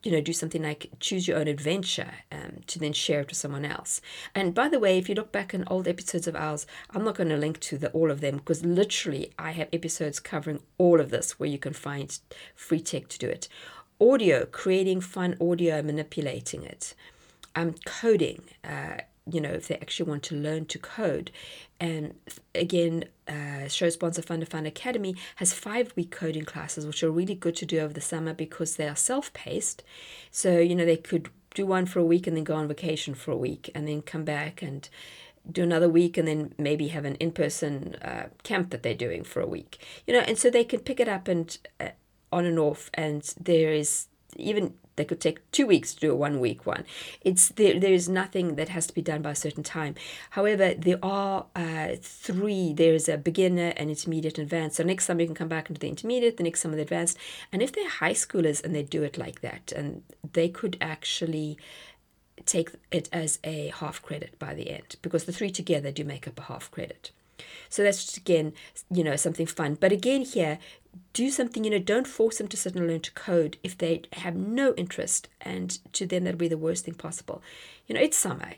you 0.06 0.12
know, 0.12 0.20
do 0.20 0.32
something 0.32 0.62
like 0.62 0.90
choose 1.00 1.26
your 1.26 1.36
own 1.38 1.48
adventure 1.48 2.12
um, 2.30 2.60
to 2.68 2.78
then 2.78 2.92
share 2.92 3.20
it 3.20 3.28
with 3.28 3.36
someone 3.36 3.64
else. 3.64 4.00
And 4.34 4.54
by 4.54 4.68
the 4.68 4.78
way, 4.78 4.96
if 4.96 5.08
you 5.08 5.14
look 5.16 5.32
back 5.32 5.52
in 5.52 5.64
old 5.66 5.88
episodes 5.88 6.26
of 6.28 6.36
ours, 6.36 6.66
I'm 6.90 7.04
not 7.04 7.16
going 7.16 7.28
to 7.30 7.36
link 7.36 7.58
to 7.60 7.76
the, 7.76 7.90
all 7.90 8.10
of 8.10 8.20
them 8.20 8.36
because 8.36 8.64
literally 8.64 9.32
I 9.38 9.50
have 9.50 9.68
episodes 9.72 10.20
covering 10.20 10.60
all 10.78 11.00
of 11.00 11.10
this 11.10 11.38
where 11.38 11.48
you 11.48 11.58
can 11.58 11.72
find 11.72 12.16
free 12.54 12.80
tech 12.80 13.08
to 13.08 13.18
do 13.18 13.28
it. 13.28 13.48
Audio, 14.00 14.46
creating 14.46 15.00
fun 15.00 15.36
audio, 15.40 15.82
manipulating 15.82 16.62
it. 16.62 16.94
Um, 17.54 17.75
coding, 17.84 18.42
uh, 18.62 18.98
you 19.30 19.40
know, 19.40 19.50
if 19.50 19.68
they 19.68 19.76
actually 19.76 20.09
want 20.09 20.23
to 20.25 20.37
learn 20.37 20.66
to 20.66 20.78
code. 20.78 21.30
And 21.80 22.14
again, 22.54 23.06
uh, 23.28 23.68
show 23.68 23.88
sponsor 23.90 24.23
Funda 24.23 24.47
Fund 24.47 24.66
Academy 24.66 25.16
has 25.37 25.52
five 25.52 25.92
week 25.97 26.11
coding 26.11 26.45
classes, 26.45 26.87
which 26.87 27.02
are 27.02 27.11
really 27.11 27.35
good 27.35 27.56
to 27.56 27.66
do 27.66 27.80
over 27.80 27.92
the 27.92 28.00
summer 28.00 28.33
because 28.33 28.76
they 28.76 28.88
are 28.88 28.97
self 28.97 29.33
paced. 29.33 29.83
So, 30.30 30.59
you 30.59 30.75
know, 30.75 30.85
they 30.85 30.97
could 30.97 31.28
do 31.54 31.66
one 31.66 31.87
for 31.87 31.99
a 31.99 32.04
week 32.04 32.26
and 32.26 32.37
then 32.37 32.45
go 32.45 32.54
on 32.54 32.68
vacation 32.68 33.14
for 33.14 33.33
a 33.33 33.37
week 33.37 33.71
and 33.75 33.88
then 33.88 34.02
come 34.02 34.25
back 34.25 34.62
and 34.62 34.88
do 35.50 35.62
another 35.62 35.88
week 35.88 36.16
and 36.16 36.26
then 36.26 36.52
maybe 36.59 36.88
have 36.88 37.04
an 37.04 37.14
in 37.16 37.33
person 37.33 37.97
uh, 38.02 38.26
camp 38.42 38.71
that 38.71 38.83
they're 38.83 38.95
doing 38.95 39.25
for 39.25 39.40
a 39.40 39.47
week. 39.47 39.78
You 40.06 40.14
know, 40.14 40.21
and 40.21 40.38
so 40.38 40.50
they 40.50 40.64
can 40.64 40.80
pick 40.80 41.00
it 41.00 41.09
up 41.09 41.28
and 41.28 41.56
uh, 41.80 41.90
on 42.33 42.45
and 42.45 42.59
off, 42.59 42.90
and 42.95 43.23
there 43.40 43.73
is 43.73 44.09
even 44.38 44.75
they 44.97 45.05
could 45.05 45.21
take 45.21 45.50
two 45.50 45.66
weeks 45.66 45.95
to 45.95 46.00
do 46.00 46.12
a 46.12 46.16
one 46.16 46.40
week 46.40 46.66
one. 46.66 46.85
It's 47.21 47.49
there. 47.50 47.78
There 47.78 47.93
is 47.93 48.09
nothing 48.09 48.57
that 48.57 48.71
has 48.71 48.87
to 48.87 48.95
be 48.95 49.02
done 49.02 49.23
by 49.23 49.33
a 49.33 49.37
certain 49.37 49.62
time. 49.62 49.95
However, 50.31 50.75
there 50.75 50.99
are 51.02 51.47
uh, 51.55 51.97
three. 52.00 52.73
There 52.73 52.95
is 52.95 53.09
a 53.09 53.19
beginner, 53.19 53.73
and 53.76 53.90
intermediate, 53.90 54.38
and 54.38 54.45
advanced. 54.45 54.76
So 54.76 54.83
next 54.83 55.07
summer 55.07 55.21
you 55.21 55.26
can 55.26 55.35
come 55.35 55.49
back 55.49 55.69
into 55.69 55.81
the 55.81 55.88
intermediate. 55.88 56.37
The 56.37 56.45
next 56.45 56.61
summer 56.61 56.76
the 56.76 56.83
advanced. 56.83 57.19
And 57.52 57.62
if 57.62 57.73
they're 57.73 57.88
high 57.88 58.14
schoolers 58.14 58.64
and 58.64 58.75
they 58.75 58.83
do 58.83 59.02
it 59.02 59.19
like 59.19 59.40
that, 59.43 59.73
and 59.76 60.02
they 60.33 60.49
could 60.49 60.76
actually 60.81 61.59
take 62.45 62.71
it 62.90 63.09
as 63.12 63.38
a 63.45 63.73
half 63.76 64.02
credit 64.02 64.38
by 64.38 64.55
the 64.55 64.71
end 64.71 64.97
because 65.02 65.25
the 65.25 65.33
three 65.33 65.50
together 65.50 65.90
do 65.90 66.05
make 66.05 66.28
up 66.28 66.38
a 66.38 66.43
half 66.43 66.71
credit. 66.71 67.11
So 67.69 67.83
that's 67.83 68.05
just 68.05 68.16
again, 68.16 68.52
you 68.90 69.05
know, 69.05 69.16
something 69.16 69.47
fun. 69.47 69.77
But 69.81 69.92
again, 69.92 70.22
here, 70.22 70.59
do 71.12 71.31
something, 71.31 71.64
you 71.64 71.70
know, 71.70 71.79
don't 71.79 72.07
force 72.07 72.38
them 72.38 72.49
to 72.49 72.57
sit 72.57 72.75
and 72.75 72.87
learn 72.87 73.01
to 73.01 73.12
code 73.12 73.59
if 73.62 73.77
they 73.77 74.03
have 74.14 74.35
no 74.35 74.75
interest. 74.75 75.29
And 75.40 75.79
to 75.92 76.07
them, 76.07 76.25
that'll 76.25 76.38
be 76.38 76.49
the 76.49 76.59
worst 76.59 76.85
thing 76.85 76.94
possible. 76.94 77.42
You 77.87 77.94
know, 77.94 78.01
it's 78.01 78.16
summer, 78.16 78.53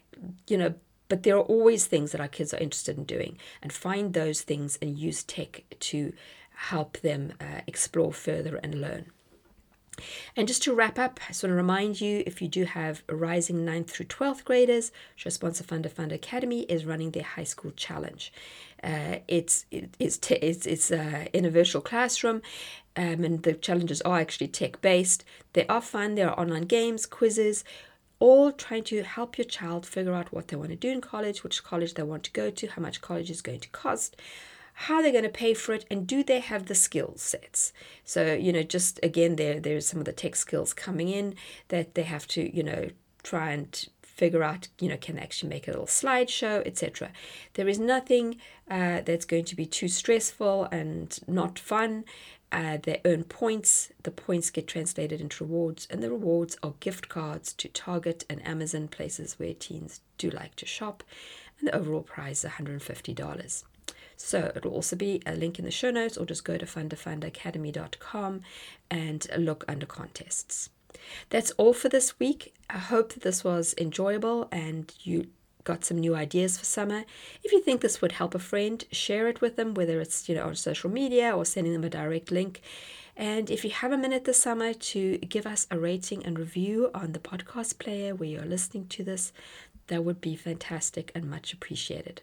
you 0.46 0.56
know, 0.56 0.74
but 1.08 1.22
there 1.22 1.36
are 1.36 1.42
always 1.42 1.86
things 1.86 2.12
that 2.12 2.20
our 2.20 2.28
kids 2.28 2.52
are 2.52 2.58
interested 2.58 2.98
in 2.98 3.04
doing. 3.04 3.38
And 3.62 3.72
find 3.72 4.12
those 4.12 4.42
things 4.42 4.78
and 4.80 4.98
use 4.98 5.22
tech 5.24 5.64
to 5.80 6.12
help 6.54 6.98
them 6.98 7.32
uh, 7.40 7.60
explore 7.66 8.12
further 8.12 8.56
and 8.56 8.80
learn. 8.80 9.06
And 10.36 10.48
just 10.48 10.62
to 10.64 10.74
wrap 10.74 10.98
up, 10.98 11.20
I 11.24 11.28
just 11.28 11.42
want 11.42 11.52
to 11.52 11.56
remind 11.56 12.00
you 12.00 12.22
if 12.26 12.40
you 12.42 12.48
do 12.48 12.64
have 12.64 13.02
rising 13.08 13.64
9th 13.64 13.88
through 13.88 14.06
12th 14.06 14.44
graders, 14.44 14.92
show 15.16 15.30
sponsor 15.30 15.64
Funda 15.64 15.88
Fund 15.88 16.12
Academy 16.12 16.62
is 16.62 16.84
running 16.84 17.10
their 17.10 17.22
high 17.22 17.44
school 17.44 17.72
challenge. 17.72 18.32
Uh, 18.82 19.16
it's 19.26 19.66
it, 19.70 19.90
it's 19.98 20.18
it's 20.30 20.66
it's 20.66 20.90
uh, 20.92 21.26
in 21.32 21.44
a 21.44 21.50
virtual 21.50 21.82
classroom, 21.82 22.42
um, 22.96 23.24
and 23.24 23.42
the 23.42 23.54
challenges 23.54 24.00
are 24.02 24.18
actually 24.18 24.48
tech 24.48 24.80
based. 24.80 25.24
They 25.52 25.66
are 25.66 25.80
fun. 25.80 26.14
There 26.14 26.30
are 26.30 26.38
online 26.38 26.62
games, 26.62 27.04
quizzes, 27.04 27.64
all 28.20 28.52
trying 28.52 28.84
to 28.84 29.02
help 29.02 29.38
your 29.38 29.44
child 29.44 29.86
figure 29.86 30.14
out 30.14 30.32
what 30.32 30.48
they 30.48 30.56
want 30.56 30.70
to 30.70 30.76
do 30.76 30.90
in 30.90 31.00
college, 31.00 31.44
which 31.44 31.62
college 31.62 31.94
they 31.94 32.02
want 32.02 32.24
to 32.24 32.32
go 32.32 32.50
to, 32.50 32.66
how 32.68 32.82
much 32.82 33.00
college 33.00 33.30
is 33.30 33.42
going 33.42 33.60
to 33.60 33.68
cost, 33.70 34.16
how 34.82 35.02
they're 35.02 35.10
going 35.10 35.24
to 35.24 35.28
pay 35.28 35.54
for 35.54 35.72
it, 35.72 35.84
and 35.90 36.06
do 36.06 36.22
they 36.22 36.38
have 36.38 36.66
the 36.66 36.74
skill 36.74 37.14
sets? 37.16 37.72
So, 38.04 38.34
you 38.34 38.52
know, 38.52 38.62
just 38.62 39.00
again, 39.02 39.34
there 39.34 39.58
there's 39.58 39.88
some 39.88 39.98
of 39.98 40.04
the 40.04 40.12
tech 40.12 40.36
skills 40.36 40.72
coming 40.72 41.08
in 41.08 41.34
that 41.66 41.96
they 41.96 42.04
have 42.04 42.28
to, 42.28 42.56
you 42.56 42.62
know, 42.62 42.90
try 43.24 43.50
and 43.50 43.88
figure 44.02 44.44
out, 44.44 44.68
you 44.78 44.88
know, 44.88 44.96
can 44.96 45.16
they 45.16 45.22
actually 45.22 45.48
make 45.48 45.66
a 45.66 45.72
little 45.72 45.86
slideshow, 45.86 46.64
etc. 46.64 47.10
There 47.54 47.66
is 47.66 47.80
nothing 47.80 48.36
uh, 48.70 49.00
that's 49.00 49.24
going 49.24 49.46
to 49.46 49.56
be 49.56 49.66
too 49.66 49.88
stressful 49.88 50.68
and 50.70 51.18
not 51.26 51.58
fun. 51.58 52.04
Uh, 52.52 52.78
they 52.80 53.00
earn 53.04 53.24
points. 53.24 53.90
The 54.04 54.12
points 54.12 54.48
get 54.50 54.68
translated 54.68 55.20
into 55.20 55.42
rewards, 55.42 55.88
and 55.90 56.04
the 56.04 56.10
rewards 56.10 56.56
are 56.62 56.74
gift 56.78 57.08
cards 57.08 57.52
to 57.54 57.68
Target 57.68 58.24
and 58.30 58.46
Amazon, 58.46 58.86
places 58.86 59.40
where 59.40 59.54
teens 59.54 60.02
do 60.18 60.30
like 60.30 60.54
to 60.54 60.66
shop. 60.66 61.02
And 61.58 61.66
the 61.66 61.74
overall 61.74 62.02
prize 62.02 62.44
is 62.44 62.50
$150. 62.52 63.64
So 64.18 64.52
it'll 64.54 64.74
also 64.74 64.96
be 64.96 65.22
a 65.24 65.34
link 65.34 65.58
in 65.58 65.64
the 65.64 65.70
show 65.70 65.90
notes, 65.90 66.18
or 66.18 66.26
just 66.26 66.44
go 66.44 66.58
to 66.58 66.66
fundafundaacademy.com 66.66 68.42
and 68.90 69.26
look 69.38 69.64
under 69.66 69.86
contests. 69.86 70.70
That's 71.30 71.52
all 71.52 71.72
for 71.72 71.88
this 71.88 72.18
week. 72.18 72.52
I 72.68 72.78
hope 72.78 73.14
that 73.14 73.22
this 73.22 73.44
was 73.44 73.74
enjoyable 73.78 74.48
and 74.50 74.92
you 75.00 75.28
got 75.64 75.84
some 75.84 75.98
new 75.98 76.14
ideas 76.14 76.58
for 76.58 76.64
summer. 76.64 77.04
If 77.44 77.52
you 77.52 77.62
think 77.62 77.80
this 77.80 78.00
would 78.02 78.12
help 78.12 78.34
a 78.34 78.38
friend, 78.38 78.84
share 78.90 79.28
it 79.28 79.40
with 79.40 79.56
them, 79.56 79.74
whether 79.74 80.00
it's 80.00 80.28
you 80.28 80.34
know 80.34 80.44
on 80.44 80.56
social 80.56 80.90
media 80.90 81.34
or 81.34 81.44
sending 81.44 81.72
them 81.72 81.84
a 81.84 81.90
direct 81.90 82.30
link. 82.30 82.60
And 83.16 83.50
if 83.50 83.64
you 83.64 83.70
have 83.70 83.92
a 83.92 83.98
minute 83.98 84.24
this 84.24 84.42
summer 84.42 84.72
to 84.72 85.18
give 85.18 85.46
us 85.46 85.66
a 85.70 85.78
rating 85.78 86.24
and 86.24 86.38
review 86.38 86.90
on 86.94 87.12
the 87.12 87.18
podcast 87.18 87.78
player 87.78 88.14
where 88.14 88.28
you're 88.28 88.44
listening 88.44 88.86
to 88.88 89.04
this, 89.04 89.32
that 89.88 90.04
would 90.04 90.20
be 90.20 90.36
fantastic 90.36 91.10
and 91.14 91.28
much 91.28 91.52
appreciated. 91.52 92.22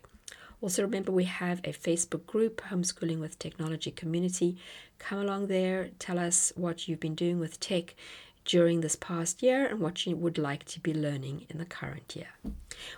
Also, 0.66 0.82
remember 0.82 1.12
we 1.12 1.26
have 1.26 1.60
a 1.60 1.72
Facebook 1.72 2.26
group, 2.26 2.60
Homeschooling 2.72 3.20
with 3.20 3.38
Technology 3.38 3.92
Community. 3.92 4.58
Come 4.98 5.20
along 5.20 5.46
there, 5.46 5.92
tell 6.00 6.18
us 6.18 6.52
what 6.56 6.88
you've 6.88 7.00
been 7.00 7.14
doing 7.14 7.40
with 7.40 7.60
tech 7.60 7.94
during 8.46 8.82
this 8.82 8.96
past 8.96 9.44
year 9.44 9.68
and 9.68 9.80
what 9.80 10.08
you 10.08 10.16
would 10.16 10.40
like 10.40 10.66
to 10.66 10.80
be 10.80 10.92
learning 10.92 11.46
in 11.52 11.60
the 11.60 11.66
current 11.66 12.16
year. 12.16 12.30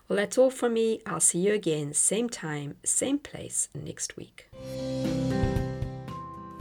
Well, 0.08 0.16
that's 0.16 0.38
all 0.38 0.50
from 0.50 0.76
me. 0.76 1.02
I'll 1.06 1.20
see 1.20 1.40
you 1.40 1.52
again, 1.52 1.94
same 1.94 2.30
time, 2.30 2.78
same 2.86 3.20
place 3.20 3.68
next 3.76 4.16
week. 4.16 4.50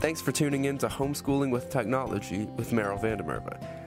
Thanks 0.01 0.19
for 0.19 0.33
tuning 0.33 0.65
in 0.65 0.77
to 0.79 0.89
Homeschooling 0.89 1.51
with 1.51 1.69
Technology 1.69 2.49
with 2.57 2.71
Meryl 2.71 2.99
van 2.99 3.19
der 3.19 3.23
Merwe. 3.23 3.86